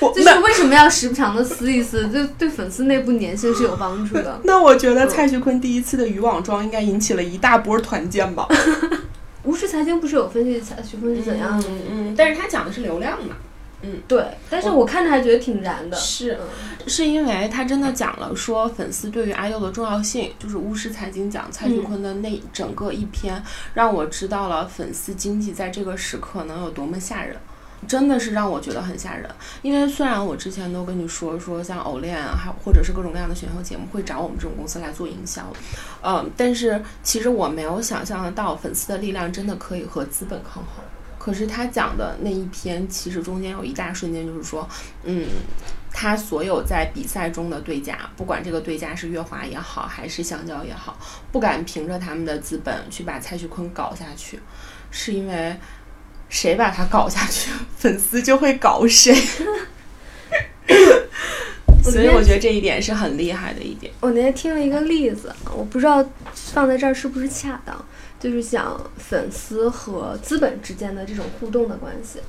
[0.00, 4.40] 我 就是为什么要时不常的撕一撕，就对粉丝内部粘性是有帮助的。
[4.44, 8.48] 那我觉得蔡徐坤第一次的渔网妆应该引起了一大波团建吧。
[9.42, 11.68] 无视财经不是有分析蔡徐坤是怎样的？
[11.68, 13.36] 嗯嗯，但是他讲的是流量嘛，
[14.06, 15.96] 对，但是我看着还觉得挺燃的。
[15.96, 16.48] 是嗯
[16.86, 23.42] 是因为他真的讲了说粉丝对于 idol 的重要性，就是巫师财经讲蔡徐坤的那整个一篇，
[23.74, 27.36] 让我知道了粉丝经济在这个时刻能有多么吓人。
[27.88, 29.26] 真的是让我觉得很吓人，
[29.62, 35.50] 因为虽然我之前都跟你说说像偶练啊，还或者是各种各样的选秀节目会找我们这种公司来做营销，
[36.02, 40.84] 嗯，但是其实我没有想象得到粉丝的力量真的可以和资本抗衡。
[41.20, 44.66] 可是他讲的那一篇，其实中间有一大瞬间就是说，
[45.04, 45.28] 嗯，
[45.92, 50.98] 他所有在比赛中的对家，不管这个对家是月华也好，还是香蕉也好，
[51.30, 54.40] 不敢凭着他们的资本去把蔡徐坤搞下去，
[54.90, 55.54] 是因为
[56.30, 59.14] 谁把他搞下去，粉丝就会搞谁。
[61.82, 63.92] 所以我觉得这一点是很厉害的一点。
[64.00, 66.02] 我那天听了一个例子，我不知道
[66.34, 67.84] 放在这儿是不是恰当，
[68.20, 72.20] 就是讲粉丝和资本之间的这种互动的关系。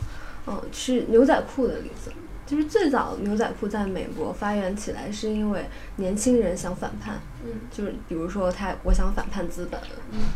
[0.47, 2.11] 嗯，是牛仔裤的例子，
[2.47, 5.63] 就是最早牛仔裤在美国发源起来，是因为
[5.97, 9.79] 年轻人想反叛，嗯，就是比如说他我想反叛资本，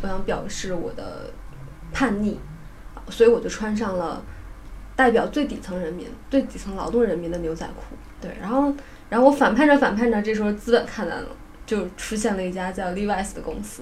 [0.03, 1.31] 我想表示我的
[1.91, 2.37] 叛逆，
[3.09, 4.23] 所以我就穿上了
[4.95, 7.95] 代表最底层人民、最底层劳动人民的牛仔裤。
[8.21, 8.71] 对，然后
[9.09, 11.27] 然后我反叛着反叛着，这时候资本看到了，
[11.65, 13.81] 就出现了一家叫 Levi's 的公司。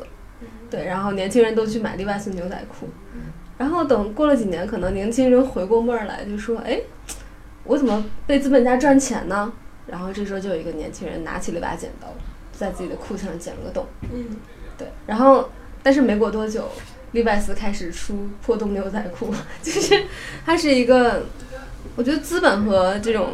[0.73, 2.89] 对，然后年轻人都去买 Levi's 的牛仔裤。
[3.59, 6.81] 然后等过了几年，可能年轻人回过味儿来，就说：“哎，
[7.65, 9.53] 我怎么被资本家赚钱呢？”
[9.85, 12.07] 然后这时候就有一个年轻人拿起了一把剪刀，
[12.51, 13.85] 在自己的裤子上剪了个洞。
[14.11, 14.35] 嗯，
[14.75, 15.47] 对，然后
[15.83, 16.67] 但是没过多久，
[17.11, 19.31] 利拜斯开始出破洞牛仔裤，
[19.61, 20.03] 就是
[20.43, 21.21] 它是一个，
[21.95, 23.29] 我觉得资本和这种，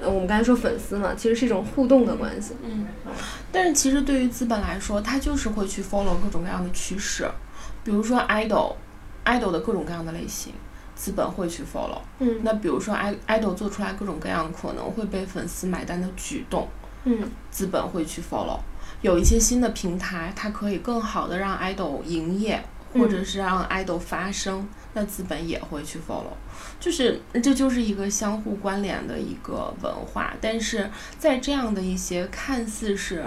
[0.00, 2.54] 呃，我们刚才说粉丝嘛，其实是一种互动的关系。
[2.62, 2.86] 嗯，
[3.56, 7.26] 但是其实对于资本来说，它就是会去 follow 各种各样的趋势，
[7.82, 10.52] 比如说 idol，idol 的各种各样的类型，
[10.94, 12.02] 资本会去 follow。
[12.18, 16.68] 嗯那比如说 i idol 做出来各种各样可能会被粉丝买单的举动，
[17.04, 18.58] 嗯资本会去 follow。
[19.00, 26.32] 有一些新的平台，它可以更好的让 idol 营业，或者是让 idol 发声，那资本也会去 follow。
[26.80, 33.24] 就是这就是一个相互关联的一个文化，但是在这样的一些看似是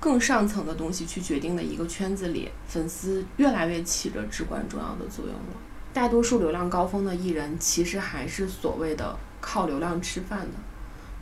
[0.00, 5.56] 更上层的东西去决定的一个圈子里，粉丝越来越起着至关重要的作用了。
[5.92, 10.58] 大多数流量高峰的艺人，其实还是所谓的靠流量吃饭的。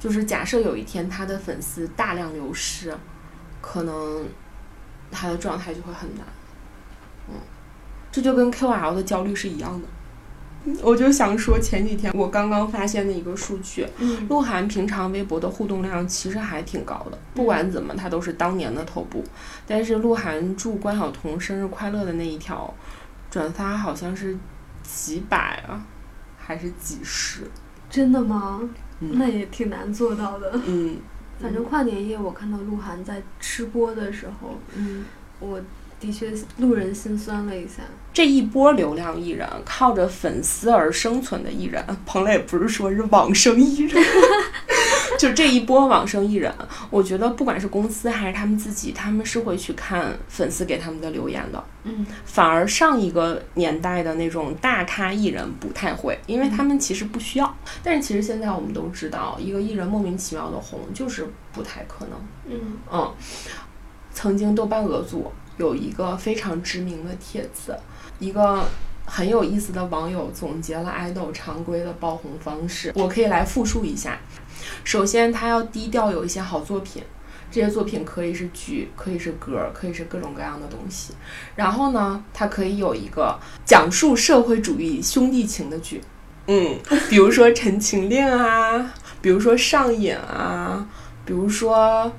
[0.01, 2.97] 就是假设有一天他的粉丝大量流失，
[3.61, 4.27] 可能
[5.11, 6.25] 他的状态就会很难。
[8.12, 9.88] 嗯，这就跟 KOL 的焦虑是一样的。
[10.81, 19.25] 我就想说，前几天我刚刚发现的一个数据，嗯鹿晗平常微博的互动量其实还挺高的，不管怎么，他都是当年的头部。
[19.66, 22.72] 但是鹿晗祝关晓彤生日快乐的那一条
[23.29, 24.38] 转发好像是
[24.85, 25.85] 几百啊，
[26.38, 27.51] 还是几十？
[27.90, 28.61] 真的吗？
[29.01, 30.53] 那也挺难做到的。
[30.66, 30.96] 嗯
[31.40, 35.05] 反正跨年夜我看到鹿晗在吃播的时候，嗯，
[35.40, 35.61] 我
[36.03, 37.83] 的确路人心酸了一下。
[38.12, 44.05] 这一波流量艺人，靠着粉丝而生存的艺人， 彭磊不是说是网生艺人，
[45.19, 46.53] 就这一波网生艺人，
[46.91, 51.65] 我觉得不管是公司还是他们自己，他们是会去看粉丝给他们的留言的。
[51.85, 57.57] 嗯，反而上一个年代的那种大咖艺人不太会，因为他们其实不需要。
[57.83, 62.19] 但是其实现在我们都知道，一个艺人莫名其妙的红就是不太可能。
[62.45, 63.11] 嗯嗯，
[64.12, 67.79] 曾经豆瓣额组有一个非常知名的帖子，
[68.18, 68.64] 一个
[69.07, 74.18] 很有意思的网友总结了爱豆常规的爆红方式，我可以来复述一下。
[74.83, 77.05] 首先，他要低调有一些好作品，
[77.48, 81.14] 这些作品可以是剧，可以是歌，可以是各种各样的东西。
[81.55, 86.01] 然后呢，他可以有一个讲述社会主义兄弟情的剧，
[86.48, 86.77] 嗯，
[87.09, 90.88] 比如说《陈情令》啊，比如说《上瘾》啊，
[91.25, 91.70] 比如说
[92.05, 92.12] 男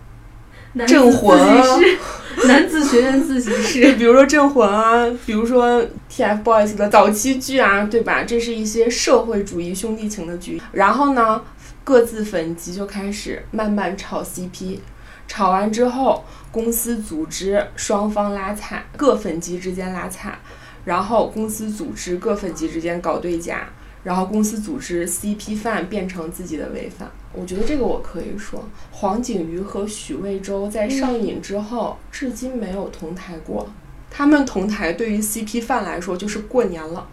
[0.88, 1.38] 镇魂
[2.48, 3.94] 男子学院自习对，室。
[3.94, 8.24] 比如说《镇魂》啊，比如说 TFBOYS 的早期剧啊，对吧？
[8.24, 10.62] 这是一些社会主义兄弟情的剧。
[10.72, 11.42] 然后呢，
[11.84, 14.80] 各自粉级就开始慢慢炒 CP，
[15.28, 20.40] 炒完之后，公司组织双方拉踩，各粉级之间拉踩，
[20.86, 23.70] 然后公司组织各粉级之间搞对家，
[24.04, 27.10] 然后公司组织 CP 饭变成自己的违反。
[27.32, 33.68] 我觉得这个我可以说，黄景瑜和许魏洲在上瘾之后，至今没有同台过。
[34.12, 37.08] 他们同台对于 CP 饭来说就是过年了。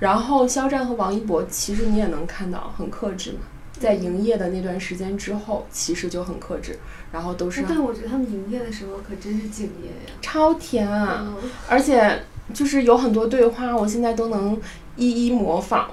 [0.00, 3.38] 然后肖战和王一博，其实你也能看到很克制嘛，
[3.72, 6.78] 在营业的那段时间之后，其实就很克制，
[7.10, 10.12] 然后都是但我觉得他们营业的时候可真是敬业呀。
[10.20, 14.60] 超甜啊，嗯而且就是有很多对话，我现在都能
[14.96, 15.90] 一一模仿。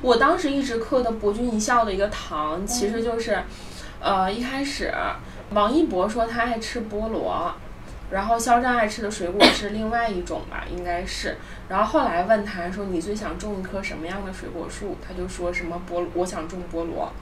[0.00, 3.42] 我当时一直嗑的博君一笑的一个糖，其实就是，
[4.00, 4.92] 呃，一开始
[5.50, 7.54] 王一博说他爱吃菠萝，
[8.10, 11.36] 然后肖战爱吃的水果是另外一种吧，应该是。
[11.68, 17.12] 然后后来问他说你最想种一棵什么样的水果树，他就说什么菠，我想种菠萝。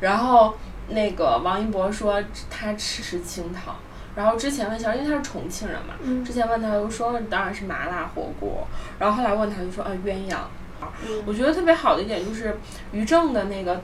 [0.00, 0.54] 然后
[0.88, 3.76] 那个王一博说他吃吃清汤。
[4.16, 8.66] 然后之前问肖，因为他是重庆人嘛，嗯之前问他就说当然是麻辣火锅，
[8.98, 10.36] 然后后来问他就说啊鸳鸯。
[11.26, 12.56] 我觉得特别好的一点就是
[12.92, 13.80] 于正的那个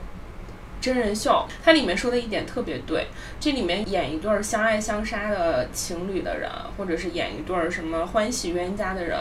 [0.79, 3.07] 真人秀，它里面说的一点特别对，
[3.39, 9.17] 这里面演一对相爱相杀的情侣的人，或者是演一对什么欢喜冤家的人，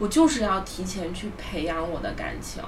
[0.00, 2.60] 我就是要提前去培养我的感情，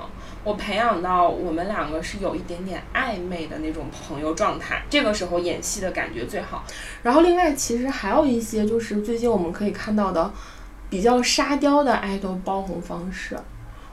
[0.45, 6.65] 我培养到我们两个是有一点点暧昧的那种朋友状态，这个时候演戏的感觉最好。
[7.03, 10.33] 然后另外其实还有一些就是最近我们可以看到的
[10.89, 13.37] 比较沙雕的爱豆爆红方式，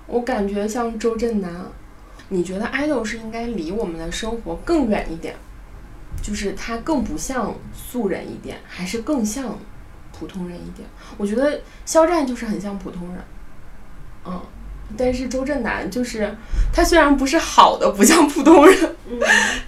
[0.07, 1.51] 我感觉像周震南，
[2.29, 5.35] 你觉得爱豆是应该离我们的生活更远一点，
[6.21, 9.57] 就是他更不像素人一点，还是更像
[10.17, 10.87] 普通人一点？
[11.17, 13.23] 我觉得肖战就是很像普通人，
[14.25, 14.41] 嗯，
[14.95, 16.35] 但是周震南就是
[16.71, 19.19] 他虽然不是好的，不像普通人，嗯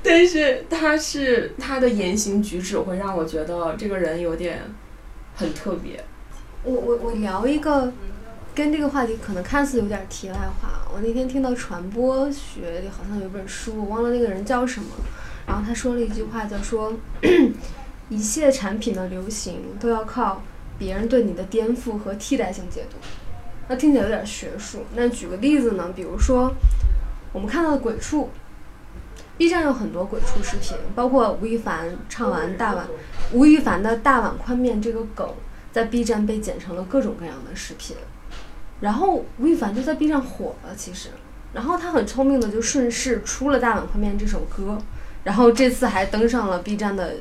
[0.03, 4.61] 但是他是他的言行举止会让我觉得这个人有点
[5.35, 6.03] 很特别。
[6.63, 7.91] 我我我聊一个
[8.57, 10.81] 跟这个话题可能看似有点题外话。
[10.91, 14.87] 我那天听到传播学里好像有本书，我忘了那个人叫什么，
[15.45, 16.91] 然后他说了一句话，叫说
[18.09, 20.41] 一切产品的流行都要靠
[20.79, 22.97] 别人对你的颠覆和替代性解读。
[23.67, 24.85] 那听起来有点学术。
[24.95, 26.51] 那举个例子呢，比如说
[27.31, 28.27] 我们看到的鬼畜。
[29.37, 32.87] B 站有很多鬼畜视频，包括吴亦凡唱完大碗，
[33.31, 35.31] 吴亦凡的大碗宽面这个梗，
[35.71, 37.95] 在 B 站被剪成了各种各样的视频，
[38.81, 41.09] 然后吴亦凡就在 B 站火了，其实，
[41.53, 44.77] 然后他很聪明的就顺势出了《大碗宽面》这首歌，
[45.23, 47.15] 然后这次还登上了 B 站的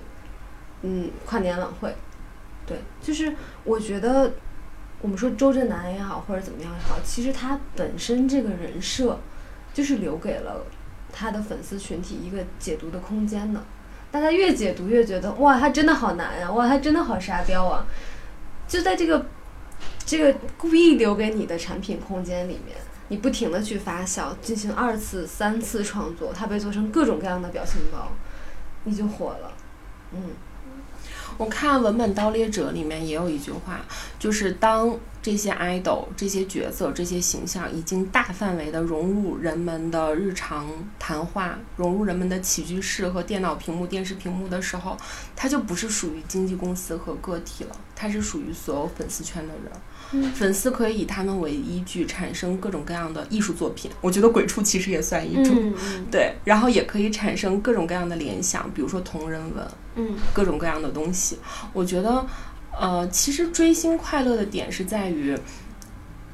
[0.83, 1.95] 嗯跨年晚会，
[2.67, 3.35] 对，就是
[3.65, 4.33] 我觉得
[5.01, 9.19] 我们说周震南也好，或者怎么样也好，其实他本身这个人设
[9.73, 10.65] 就是留给了
[11.13, 13.63] 他的粉丝群体一个解读的空间的。
[14.11, 17.85] 大家越解读越觉得哇，他真的好难呀、哇，他真的好沙雕啊！
[18.67, 19.27] 就在这个
[20.07, 22.77] 这个故意留给你的产品空间里面，
[23.09, 28.13] 你不停的去发酵，进行二次、三次创作，它被做成各种各样的表情包，
[28.85, 29.53] 你就火了。
[30.13, 30.23] 嗯
[31.39, 33.81] 我看《文本盗猎者》里面也有一句话，
[34.19, 40.67] 就是当这些 idol、这些角色、这些形象已经大范围的融入人们的日常
[40.99, 44.97] 谈话，融入人们的起居室和电脑屏幕、电视屏幕的时候，
[45.35, 49.71] 它就不是属于经纪公司和个体了，它是属于所有粉丝圈的人。
[50.23, 55.73] 嗯粉丝可以以他们为依据产生各种各样的艺术作品，我觉得鬼畜其实也算一种。
[56.11, 61.39] 对，然后也可以产生各种各样的联想，比如说同人文，嗯各种各样的东西。
[61.73, 62.27] 我觉得，
[62.79, 65.37] 呃，其实追星快乐的点是在于，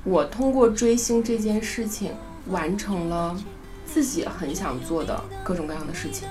[0.05, 2.13] 我通过追星这件事情
[2.47, 3.37] 完成了
[3.85, 6.29] 自己很想做的各种各样的事情。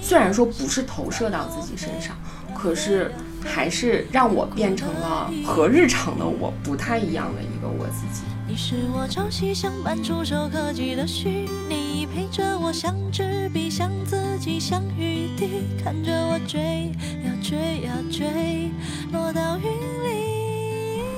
[0.00, 2.16] 虽然说不是投射到自己身上，
[2.54, 3.12] 可是
[3.44, 8.22] 还是让我变成了和日常的我不太一样的一个我自己。
[8.46, 16.90] 你是我朝夕相伴、触手可及的虚拟，陪着我像纸笔，像自己，像雨滴，看着我追
[17.24, 18.70] 呀追呀追，
[19.12, 20.27] 落到云里。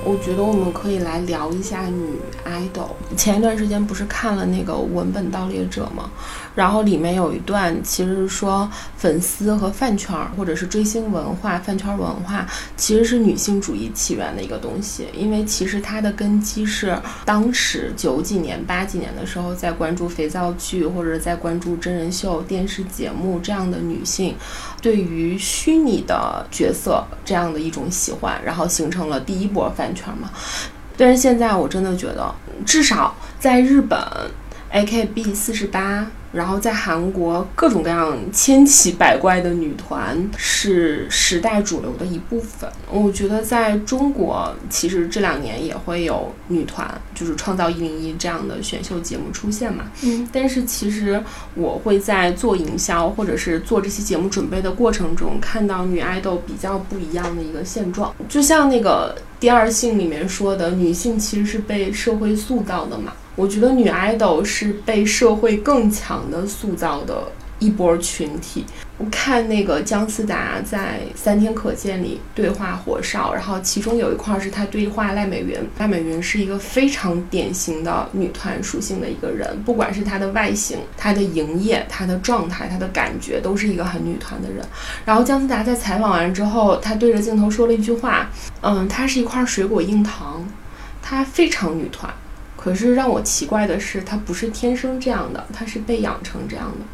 [0.03, 2.89] 我觉得我们可以来聊一下女 idol。
[3.17, 6.11] 前一段时间不是看了那个《文本盗猎者》吗？
[6.55, 12.47] 然后里面有一段其实是说粉丝和饭圈或者是追星文化、饭圈文化
[12.77, 24.35] 其实是女性主义起源的一个东西，因为其实它的根基是当时九几年、八几年的时候在关注肥皂剧或者在关注真人秀、电视节目这样的女性，
[24.83, 30.31] 对于虚拟的角色这样的一种喜欢，然后形成了第一波饭圈嘛。
[30.97, 32.35] 但是现在我真的觉得，
[32.67, 33.99] 至少在日本
[34.73, 42.71] ，AKB 四十八，然后在韩国各种各样千奇百怪的女团是时代主流的一部分。
[42.91, 49.85] 我觉得在中国，其实这两年也会有女团，就是《创造一零一》这样的选秀节目出现嘛。
[50.03, 51.21] 嗯但是其实
[51.55, 58.15] 我会在做营销或者是做这期节目准备的过程中，看到女爱豆比较不一样的一个现状。
[58.29, 63.13] 就像那个《第二性》里面说的，女性其实是被社会塑造的嘛。
[63.41, 67.27] 我觉得女爱豆是被社会更强的塑造的
[67.59, 68.67] 一波群体。
[68.99, 75.57] 我看那个姜思达在《三天可见》里对话火烧，然后其中有一块是他对话赖美云。
[75.79, 84.63] 赖美云是一个非常典型的女团属性的一个人，不管是她的外形、她的营业、她的状态、她的感觉，都是一个很女团的人。
[85.07, 88.29] 然后姜思达在采访完之后，他对着镜头说了一句话
[88.61, 90.47] ：“嗯，她是一块水果硬糖，
[91.01, 92.13] 她非常女团。
[92.63, 96.85] 可是让我奇怪的是，他不是天生这样的，他是被养成这样的。”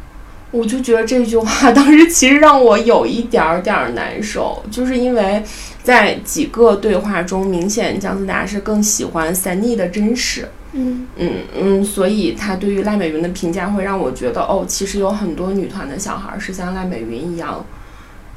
[0.49, 5.43] 我就觉得这句话当时其实让我有一点儿点儿难受， 就是因为
[5.83, 17.65] 在几个对话中，明显姜思达是更喜欢三妮的真实，嗯嗯嗯，所以他对于赖美云的评价会让我觉得，哦，其实有很多女团的小孩儿是像赖美云一样，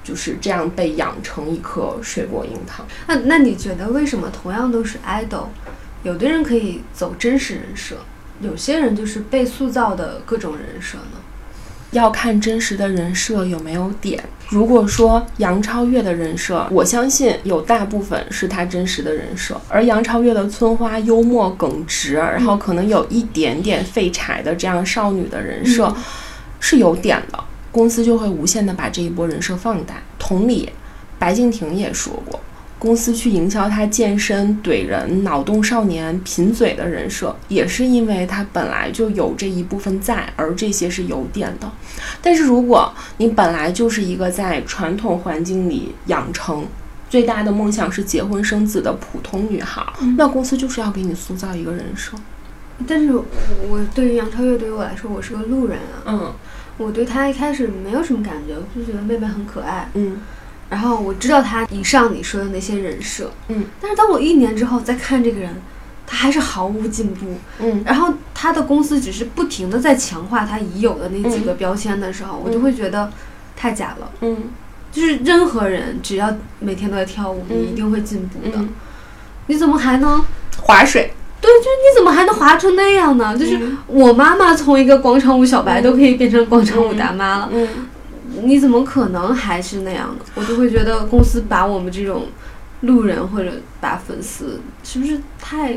[0.03, 2.85] 就是这样被养成一颗水果硬糖。
[3.07, 5.45] 那那你觉得为什么同样都是 idol，
[6.03, 7.97] 有的人可以走真实人设，
[8.41, 11.19] 有些人就是被塑造的各种人设呢？
[11.93, 14.23] 要看真实的人设有没有点。
[14.49, 25.93] 如果说杨超越的人设，我相信有大部分是他真实的人设，而杨超越的村花幽默耿直，然后可能有一点点废柴的这样少女的人设、
[26.61, 27.39] 是有点的，
[27.73, 29.97] 公司就会无限的把这一波人设放大。
[30.17, 30.71] 同理，
[31.19, 32.39] 白敬亭也说过。
[32.81, 41.71] 公司去营销他健身、怼人、脑洞少年、贫嘴的人设，也是因为他本来就有这一部分在，而这些是有点的。
[42.23, 46.67] 但是如果你本来就是一个在传统环境里养成
[47.11, 49.85] 最大的梦想是结婚生子的普通女孩，
[50.17, 52.17] 那公司就是要给你塑造一个人设。
[52.89, 53.23] 但是我
[53.69, 56.07] 我对于杨超越，对于我来说，我是个路人啊。
[56.07, 56.35] 嗯
[56.79, 59.87] 我对她一开始没有什么感觉，我就觉得妹妹很可爱。
[59.93, 60.17] 嗯
[60.71, 65.61] 然后我知道他以上你说的那些人设，嗯，但是当我一年之后再看这个人，
[66.07, 67.27] 他还是毫无进步。
[67.59, 73.13] 嗯然后他的公司只是不停的在强化他已有的那几个标签的时候，我就会觉得
[73.57, 74.11] 太假了。
[74.23, 74.45] 嗯
[74.93, 78.57] 就是任何人只要每天都在跳舞，嗯你一定会进步的。
[78.59, 78.71] 嗯，
[79.47, 80.25] 你怎么还能？
[80.63, 81.13] 划水。
[81.41, 83.37] 对，就是你怎么还能滑成那样呢？
[83.37, 87.67] 就是嗯我妈妈从一个广场舞小白都可以变成广场舞大妈了，嗯
[88.45, 90.25] 你怎么可能还是那样呢？
[90.35, 92.29] 我就会觉得公司把我们这种
[92.83, 95.75] 路人或者把粉丝是不是太……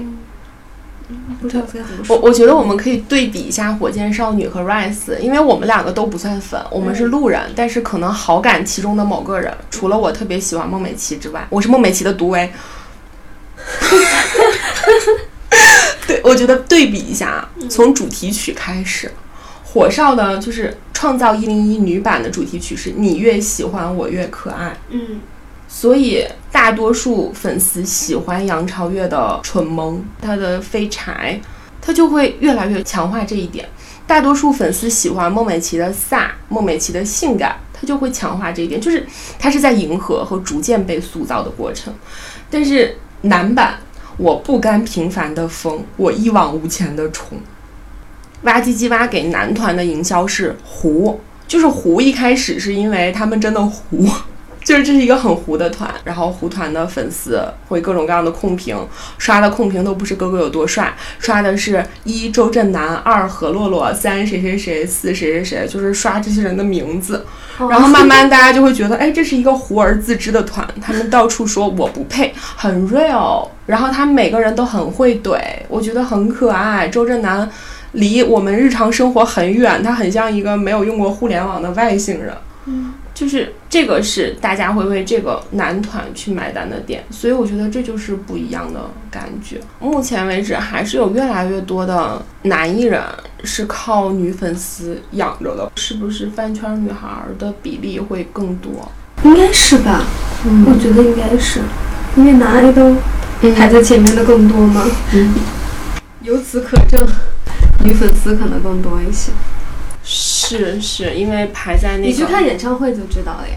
[1.09, 2.16] 嗯不知道该怎么说。
[2.16, 12.49] 我我觉得我们可以对比一下火箭少女和 Rise，因为我们两个都不算粉，我们是路人，但是可能好感其中的某个人，除了我特别喜欢孟美岐之外，我是孟美岐的独唯。
[16.07, 19.11] 对，我觉得对比一下啊，从主题曲开始，
[19.66, 20.70] 火少的就是
[21.04, 25.20] 《创造一零一》女版的主题曲是“你越喜欢我越可爱嗯”，
[25.68, 31.38] 所以大多数粉丝喜欢杨超越的蠢萌，她的废柴，
[31.82, 33.68] 她就会越来越强化这一点。
[34.08, 39.06] 大多数粉丝喜欢孟美岐的飒，孟美岐的性感，她就会强化这一点，就是
[39.38, 41.93] 她是在迎合和逐渐被塑造的过程。
[42.49, 43.78] 但是男版，
[44.16, 47.38] 我不甘平凡的风，我一往无前的冲。
[48.44, 52.00] 哇唧唧哇给男团的营销是糊，就是糊。
[52.00, 54.08] 一开始是因为他们真的糊，
[54.64, 58.78] 就是这是一个很糊的团，然后糊团的粉丝会各种各样的控评，
[59.18, 67.26] 刷的控评都不是哥哥有多帅，刷的是一周震南，二何洛洛，三谁谁谁，四谁谁谁，就是刷这些人的名字。
[67.70, 76.88] 然后慢慢大家就会觉得，哎，这是一个糊而自知的团，他们到处说我不配，很 real，然后他们每个人都很会怼，我觉得很可爱。
[76.88, 77.48] 周震南
[77.94, 82.34] 离我们日常生活很远，他很像一个没有用过互联网的外星人。
[82.66, 88.80] 嗯，就是这个是大家会为这个男团去买单的点，所以我觉得这就是不一样的
[89.12, 89.60] 感觉。
[89.80, 93.02] 目前为止，还是有越来越多的男艺人
[93.44, 98.89] 是靠女粉丝养着的，是不是饭圈女孩的比例会更多？
[99.24, 100.02] 应该是吧？
[100.46, 101.60] 嗯我觉得应该是，
[102.16, 102.96] 因为男爱豆
[103.58, 104.86] 排在前面的更多嘛。
[105.14, 105.34] 嗯，
[106.22, 107.06] 由此可证，
[107.84, 109.32] 女粉丝可能更多一些。
[110.04, 113.56] 是是，因为排在那个你去看演唱会就知道了呀。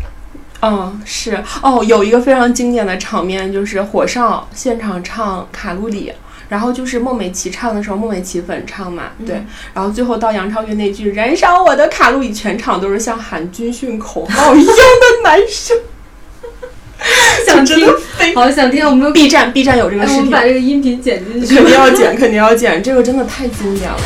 [0.62, 6.10] 嗯，是哦，有一个非常经典的场面，就是火少现场唱《卡路里》，
[6.48, 15.76] 然后就是孟美岐唱的时候，孟美岐粉唱嘛，对，然后最后到杨超越那句“燃烧我的卡路里”，全场都是像喊军训口号一样的男生，
[17.46, 17.86] 想听
[18.34, 21.54] 好想听，我们 B 站 B 站有这个哎，我视频，们把这个音频剪进去。
[21.56, 23.98] 肯定要剪，肯定要剪，这个真的太经典了。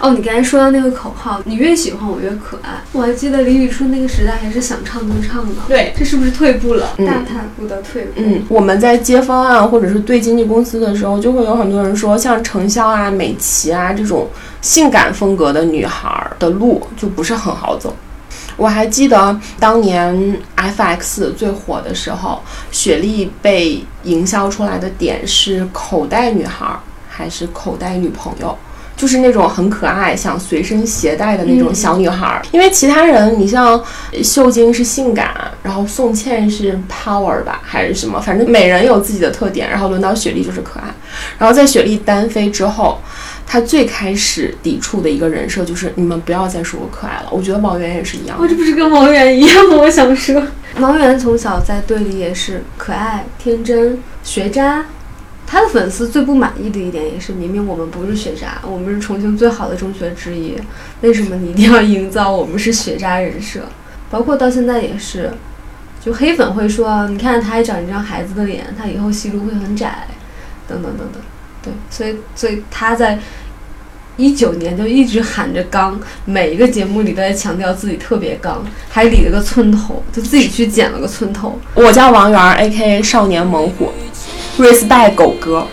[0.00, 2.82] 哦，你刚才说到那个口号，你越喜欢我越可爱。
[2.92, 6.94] 我还记得李宇春那个时代还是想唱就唱的，对这是不是退步了？
[6.96, 8.12] 嗯大踏步的退步。
[8.16, 14.28] 嗯，我们在接方案或者是对经纪公司的时候，就会有很多人说，像程潇啊、美琪啊这种
[14.62, 17.94] 性感风格的女孩儿的路就不是很好走。
[18.56, 22.40] 我还记得当年 FX 最火的时候，
[22.72, 28.56] 雪莉被营销出来的点是口袋女孩儿还是口袋女朋友？
[29.00, 32.42] 就是那种很可爱、想随身携带的那种小女孩儿。
[32.52, 33.82] 因为其他人，你像
[34.22, 39.70] 秀晶是性感，然后宋茜是 power 吧，还是什么，反正每人有自己的特点。
[39.70, 40.94] 然后轮到雪莉就是可爱。
[41.38, 42.98] 然后在雪莉单飞之后，
[43.46, 47.28] 她最开始抵触的一个人设就是你们不要再说我可爱了。
[47.30, 49.76] 我觉得王源也是一样我，这不是跟王源一样吗？
[49.78, 50.42] 我想说，
[50.78, 54.84] 王源从小在队里也是可爱、天真、学渣。
[55.50, 60.54] 他的粉丝最不满意的一点也是，明明我们不是学渣，我们是重庆最好的中学之一，
[61.00, 63.62] 为什么你一定要营造我们是学渣人设？
[64.12, 65.32] 包括到现在也是，
[66.00, 70.06] 就黑粉会说，你看他还长一张孩子的脸，他以后戏路会很窄，
[70.68, 71.20] 等等等等。
[71.64, 73.18] 对，所以所以他在
[74.16, 81.58] 一九年就一直喊着刚，每一个节目里都在强调自己特别刚，还理了个寸头，就自己去剪了个寸头。
[81.74, 83.90] 我叫王源，A K A 少年猛虎
[84.58, 85.66] ，respect 狗哥。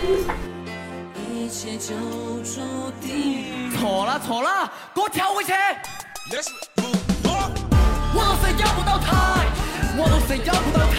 [3.78, 5.52] 错了错了，给我跳回去！
[8.14, 9.08] 我都是要不到台，
[9.96, 10.96] 我都是要不到台，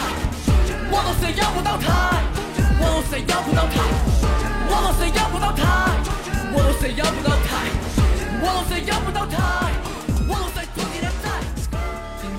[0.89, 1.87] 我都是要不到台，
[2.79, 3.75] 我都是要不到台，
[4.69, 5.61] 我都是要不到台，
[6.53, 7.51] 我都是要不到台，
[8.41, 9.37] 我都是要不到台，
[9.83, 9.98] 我都。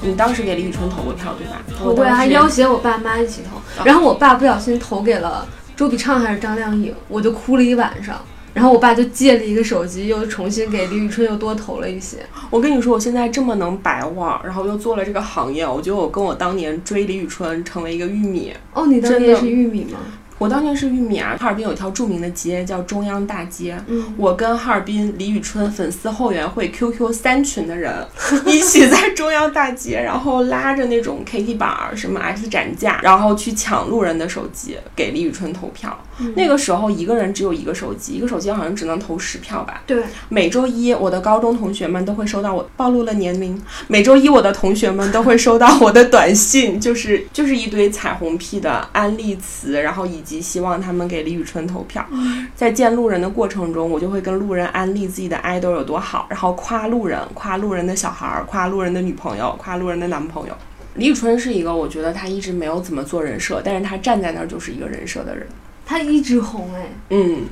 [0.03, 1.62] 你当时给李宇春投过票对吧？
[1.84, 5.46] 我会还要挟我爸妈一起投，然后我爸不小心投给了
[5.76, 8.20] 周笔畅还是张靓颖，我就哭了一晚上。
[8.53, 12.16] 然后我爸就借了一个手机，又重新给李宇春又多投了一些。
[12.51, 18.53] 我跟你说，我现在这么能白话，然后又做了这个行业，我觉得我跟我当年追李宇春成为一个玉米。
[18.74, 20.01] 哦，你当年是玉米吗？
[20.41, 23.78] 我当年是玉米啊，哈尔滨有一条著名的街叫中央大街。
[23.88, 27.95] 嗯，我跟哈尔滨李宇春粉丝后援会 QQ 三群的人
[28.47, 35.95] 一起在中央大街，然后拉着那种 KT 板儿、什么 X 展架，然后去抢路人的手机给李宇春投票。
[36.34, 39.82] 那个时候一个人只有一个手机，一个手机好像只能投十票吧。
[39.86, 43.61] 对，每周一，我的高中同学们都会收到我暴露了年龄。
[43.88, 52.07] 每周一，我的同学们都会收到我的短信，就是就是一堆彩虹屁的安利词，然后以及希望他们给李宇春投票。
[52.55, 60.55] 在见路人的过程中，我就会跟路人安利自己的 idol 有多好，然后夸路人，夸路人的小孩儿，夸路人的女朋友，夸路人的男朋友。
[60.97, 65.47] 李宇春是一个，我觉得他一直没有怎么做人设，但是他站在那儿就是一个人设的人。
[65.87, 67.45] 他一直红哎，嗯，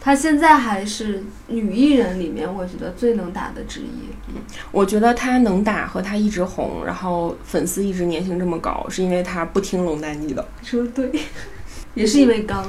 [0.00, 4.08] 她现在还是女艺人里面我觉得最能打的之一。
[4.28, 10.46] 嗯我觉得他能打和他一直红，然后粉丝一直粘性这么高，是因为他不听龙丹妮的。
[10.62, 11.10] 说的对，
[11.94, 12.64] 也是因为刚，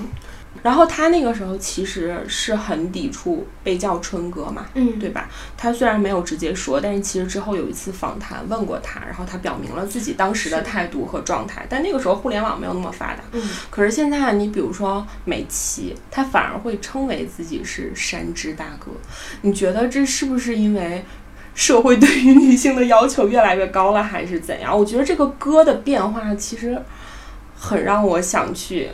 [0.63, 5.29] 然后他那个时候其实是很抵触被叫春哥嘛，嗯对吧？
[5.57, 11.65] 他虽然没有直接说，但是其实之后有一次访谈问过他，然后他表明了自己当时的态度和状态。
[11.69, 18.91] 但那个时候互联网没有那么发达，嗯，可是现在你比如说美琪，他反而会称为自己是山之大哥。
[19.41, 21.03] 你觉得这是不是因为
[21.53, 24.77] 社会对于女性的要求越来越高了，还是怎样？
[24.77, 26.81] 我觉得这个歌的变化其实
[27.57, 28.89] 很让我想去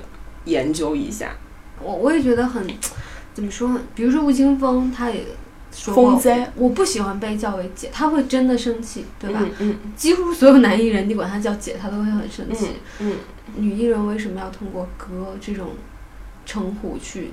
[0.48, 1.36] 研究一下。
[1.82, 2.66] 我我也觉得很
[3.36, 3.82] 怎么说呢？
[3.94, 5.24] 比如说吴青峰，他也
[5.72, 6.20] 说
[6.56, 9.40] 我不喜欢被叫为姐，他会真的生气，对吧？
[9.60, 12.70] 嗯几乎所有男艺人，你管他叫姐，他都会很生气。
[13.00, 13.14] 嗯
[13.56, 15.70] 女艺人为什么要通过哥这种
[16.46, 17.32] 称呼去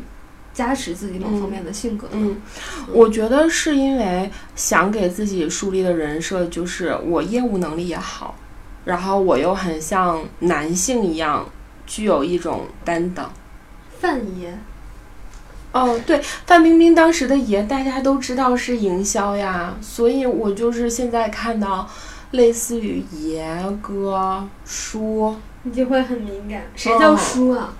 [0.52, 2.12] 加持自己某方面的性格呢？
[2.16, 2.36] 嗯，
[2.92, 8.36] 我觉得是因为想给自己树立的人设就是我业务能力也好，
[8.84, 11.48] 然后我又很像男性一样
[11.86, 13.30] 具有一种担当。
[14.00, 14.52] 范爷，
[15.72, 21.88] 哦，对，范冰冰当时的爷大家都知道是营销呀，所以我就是现在看到
[22.32, 23.46] 类似于爷
[23.80, 26.62] 哥叔你就会很敏感。
[26.76, 27.72] 谁叫叔啊？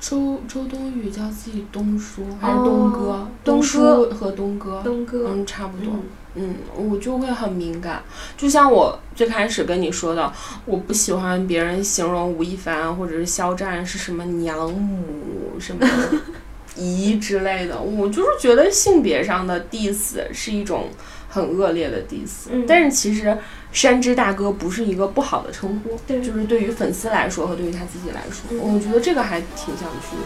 [0.00, 3.28] 周周冬雨叫自己东叔还是哦东哥？
[3.44, 5.28] 东叔哥和东哥，东哥。
[5.28, 5.92] 嗯，差不多。
[5.92, 6.02] 嗯，
[6.38, 8.00] 嗯，我就会很敏感，
[8.36, 10.32] 就像我最开始跟你说的，
[10.64, 15.84] 我不喜欢别人形容吴亦凡或者是肖战是什么娘母、什么
[16.76, 20.88] 姨之类的，我就是觉得性别上的 diss 是一种
[21.28, 22.64] 很恶劣的 diss，、嗯。
[22.68, 23.36] 但是其实
[23.72, 26.22] 山之大哥不是一个不好的称呼，对。
[26.22, 28.74] 就是对于粉丝来说和对于他自己来说，嗯。
[28.74, 30.16] 我觉得这个还挺想去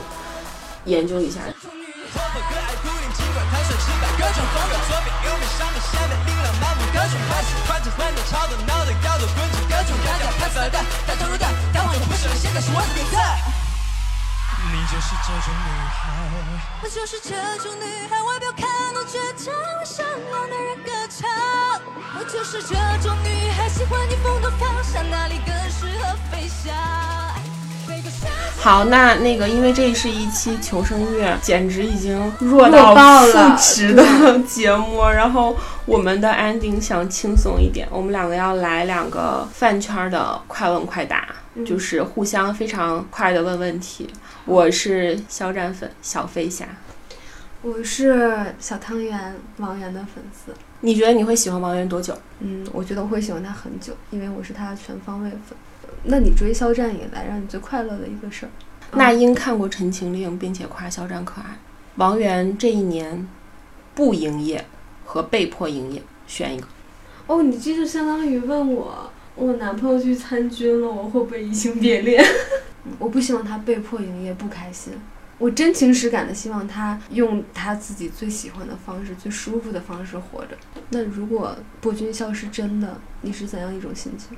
[0.84, 1.40] 研究一下。
[4.94, 5.11] 活
[5.62, 13.38] 泼可爱独立，尽管弹射失败，各种风格，左边右边上面下面琳琅满目，各种拍子，快着欢的，吵的，闹的，摇的，滚着，各种大家拍色的，太投入的，但我不是了，现在是我的比赛。
[14.72, 16.00] 你就是这种女孩。
[16.82, 21.28] 我就是这种女孩，外表看到倔强，我想要男人歌唱。
[22.18, 26.72] 我就是这种女孩，喜欢逆风的方向，哪里更适合飞翔？
[28.58, 35.02] 好，那那个，因为这是一期求生乐，简直已经弱到负值的节目。
[35.02, 41.26] 然后我们的 ending 想轻松一点，我们两个要来两个饭圈的快问快答，
[41.56, 44.08] 嗯就是互相非常快的问问题。
[44.44, 46.66] 我是肖战粉小飞侠，
[47.62, 50.54] 我是小汤圆王源的粉丝。
[50.82, 52.16] 你觉得你会喜欢王源多久？
[52.38, 55.58] 嗯，我觉得我会喜欢他很久，因为我是他的全方位粉。
[56.04, 58.50] 那你追肖战以来，让你最快乐的一个事儿？
[58.92, 61.58] 那英看过《陈情令》，并且夸肖战可爱。
[61.96, 63.28] 王源这一年
[63.94, 64.64] 不营业
[65.04, 66.66] 和被迫营业，选一个。
[67.26, 72.24] 哦，你这就相当于问我，我男朋友去参军了，我会不会移情别恋？
[72.98, 74.92] 我不希望他被迫营业，不开心。
[75.38, 80.56] 我真情实感的希望他用他自己最喜欢的方式、最舒服的方式活着。
[80.90, 84.36] 那如果博君笑是真的，你是怎样一种心情？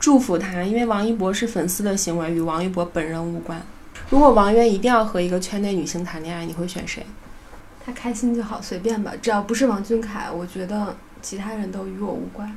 [0.00, 3.60] 祝福他，因为王一博是粉丝的行为，与王一博本人无关。
[4.08, 7.04] 如果王源一定要和一个圈内女星谈恋爱，你会选谁？
[7.84, 12.50] 他开心就好，随便吧，只要不是王俊凯，我觉得其他人都与我无关。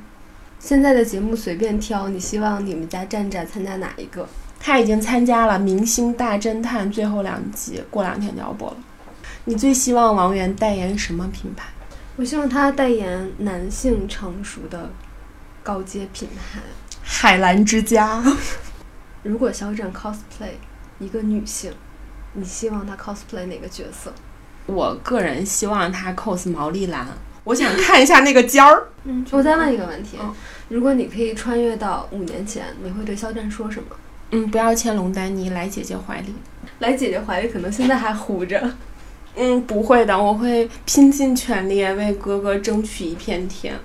[0.58, 4.26] 现在的节目随便挑，你希望你们家站站参加哪一个？
[4.58, 8.76] 他已经参加了《明星大侦探》最后两集，过两天就要播了。
[9.44, 11.68] 你最希望王源代言什么品牌？
[12.16, 14.90] 我希望他代言男性成熟的
[15.62, 16.60] 高阶品牌。
[17.04, 18.22] 海澜之家。
[19.22, 20.54] 如果肖战 cosplay
[20.98, 21.72] 一个女性，
[22.32, 24.12] 你希望他 cosplay 哪个角色？
[24.66, 27.06] 我个人希望他 cos 毛利兰，
[27.44, 28.88] 我想看一下那个尖儿。
[29.04, 30.34] 嗯，我再问一个问题：嗯
[30.68, 33.94] 如果你可以穿越到五年前，你会对肖战说什么？
[34.30, 36.34] 嗯，不要牵龙丹妮，来姐姐怀里。
[36.78, 38.72] 来姐姐怀里，可能现在还糊着。
[39.36, 43.78] 嗯，不会的，我会拼尽全力为哥哥争取一片天。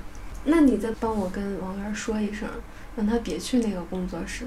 [0.45, 2.47] 那你再帮我跟王源说一声，
[2.95, 4.45] 让他别去那个工作室，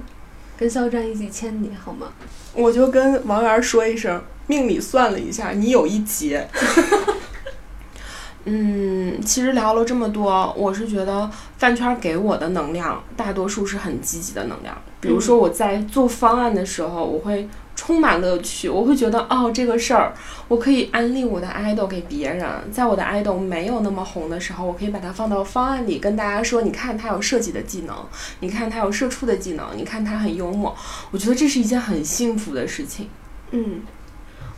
[0.57, 2.07] 跟肖战一起签你好吗？
[2.53, 6.47] 我就跟王源说一声，命里算了一下，你有一劫。
[8.45, 14.77] 嗯，其实聊了这么多，我是觉得饭圈给我的能量，大多数是很积极的能量。
[14.99, 20.13] 比如说我在做方案的时候，我会充满乐趣，我会觉得哦，这个事儿
[20.47, 27.95] 我可以安利我的 idol 给别人，在我的 idol 没有那么红的时候，我可以把它放到方案里，跟大家说，你看他有设计的技能，
[28.39, 30.75] 你看他有社畜的技能，你看他很幽默，
[31.11, 33.09] 我觉得这是一件很幸福的事情。
[33.51, 33.81] 嗯，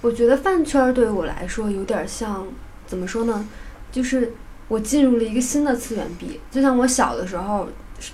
[0.01, 2.45] 我觉得饭圈儿对我来说有点像，
[2.85, 3.47] 怎么说呢？
[3.91, 4.33] 就是
[4.67, 6.39] 我进入了一个新的次元壁。
[6.51, 7.67] 就像我小的时候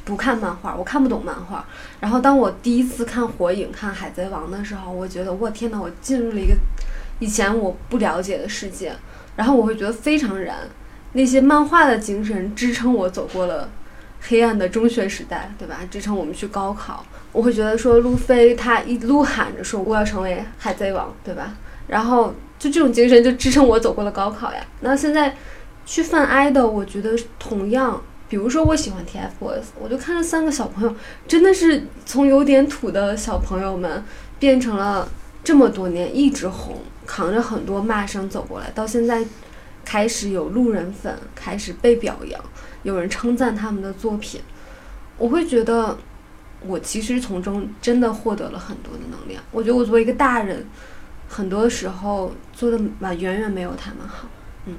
[0.06, 1.66] 不看漫画，我看不懂漫画。
[2.00, 6.56] 然后当我第一次看火影、看海贼王的时候，我觉得我天呐，我进入了一个
[7.20, 8.94] 以前我不了解的世界。
[9.36, 10.58] 然后我会觉得非常燃。
[11.14, 13.70] 那些漫画的精神支撑我走过了
[14.22, 15.80] 黑暗的中学时代，对吧？
[15.90, 17.06] 支撑我们去高考。
[17.32, 21.54] 我会觉得说，路飞他一路喊着说我要成为海贼王，对吧？
[21.88, 24.62] 然后就这种精神就支撑我走过了高考呀。
[24.82, 25.36] 那现在
[25.86, 28.02] 去泛 idol，我觉得同样，
[28.32, 30.96] 比如说我喜欢 TFBOYS，我就看着三个小朋友，
[31.28, 34.02] 真的是从有点土的小朋友们
[34.40, 35.06] 变成了
[35.44, 39.22] 这么多年一直红，扛着很多骂声走过来，到现在
[39.84, 42.42] 开始有路人粉，开始被表扬，
[42.84, 44.40] 有人称赞他们的作品，
[45.18, 45.98] 我会觉得
[46.66, 49.44] 我其实从中真的获得了很多的能量。
[49.52, 50.66] 我觉得我作为一个大人。
[51.34, 52.78] 很多时候做的
[53.16, 54.28] 远远没有他们好。
[54.66, 54.76] 嗯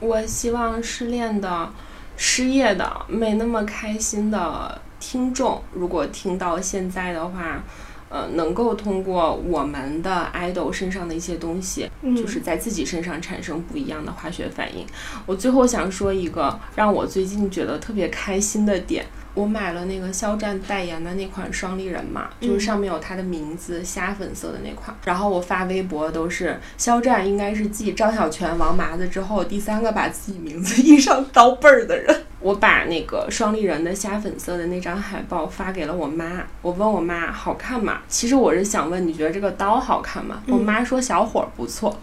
[0.00, 1.70] 我希望失恋的、
[2.16, 7.62] 失业的、没那么开心的听众，如果听到现在的话，
[8.08, 14.86] 呃，能够通过我们的 idol 身上的一些东西，就是在自己身上产生不一样的化学反应。
[15.26, 19.04] 我最后想说一个让我最近觉得特别开心的点。
[19.34, 24.96] 我买了那个肖战代言的那款双立人嘛，就是上面有他的名字，虾粉色的那款。
[25.04, 32.22] 然后我发微博都是肖战，应该是继张小泉、王麻子之后第三个把自己名字印上刀背儿的人。
[32.40, 38.00] 我把那个双立人的虾粉色的那张海报发给了我妈，我问我妈好看吗？
[38.06, 40.42] 其实我是想问你觉得这个刀好看吗？
[40.46, 41.98] 我妈说小伙儿不错，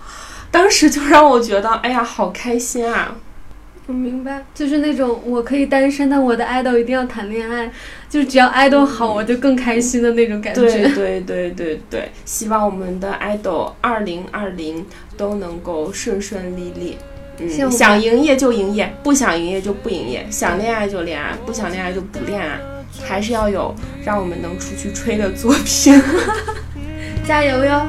[0.49, 3.15] 当时就让我觉得哎呀好开心啊！
[3.87, 7.69] 我明白，就是那种我可以单身，但我的爱豆一定要谈恋爱，
[8.09, 10.61] 就是只要爱豆好，我就更开心的那种感觉。
[10.61, 14.85] 对对对对对，希望我们的爱豆二零二零
[15.17, 16.97] 都能够顺顺利利。
[17.39, 22.59] 嗯，想营业就营业，不想营业就不营业；想恋爱就恋爱，不想恋爱就不恋爱。
[23.03, 23.73] 还是要有
[24.05, 25.99] 让我们能出去吹的作品。
[27.25, 27.87] 加油哟！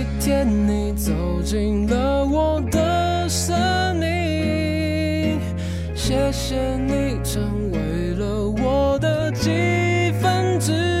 [0.00, 1.12] 一天你走
[1.44, 3.54] 进了我的生
[3.96, 5.38] 命
[5.94, 10.99] 谢谢你成为了我的几分之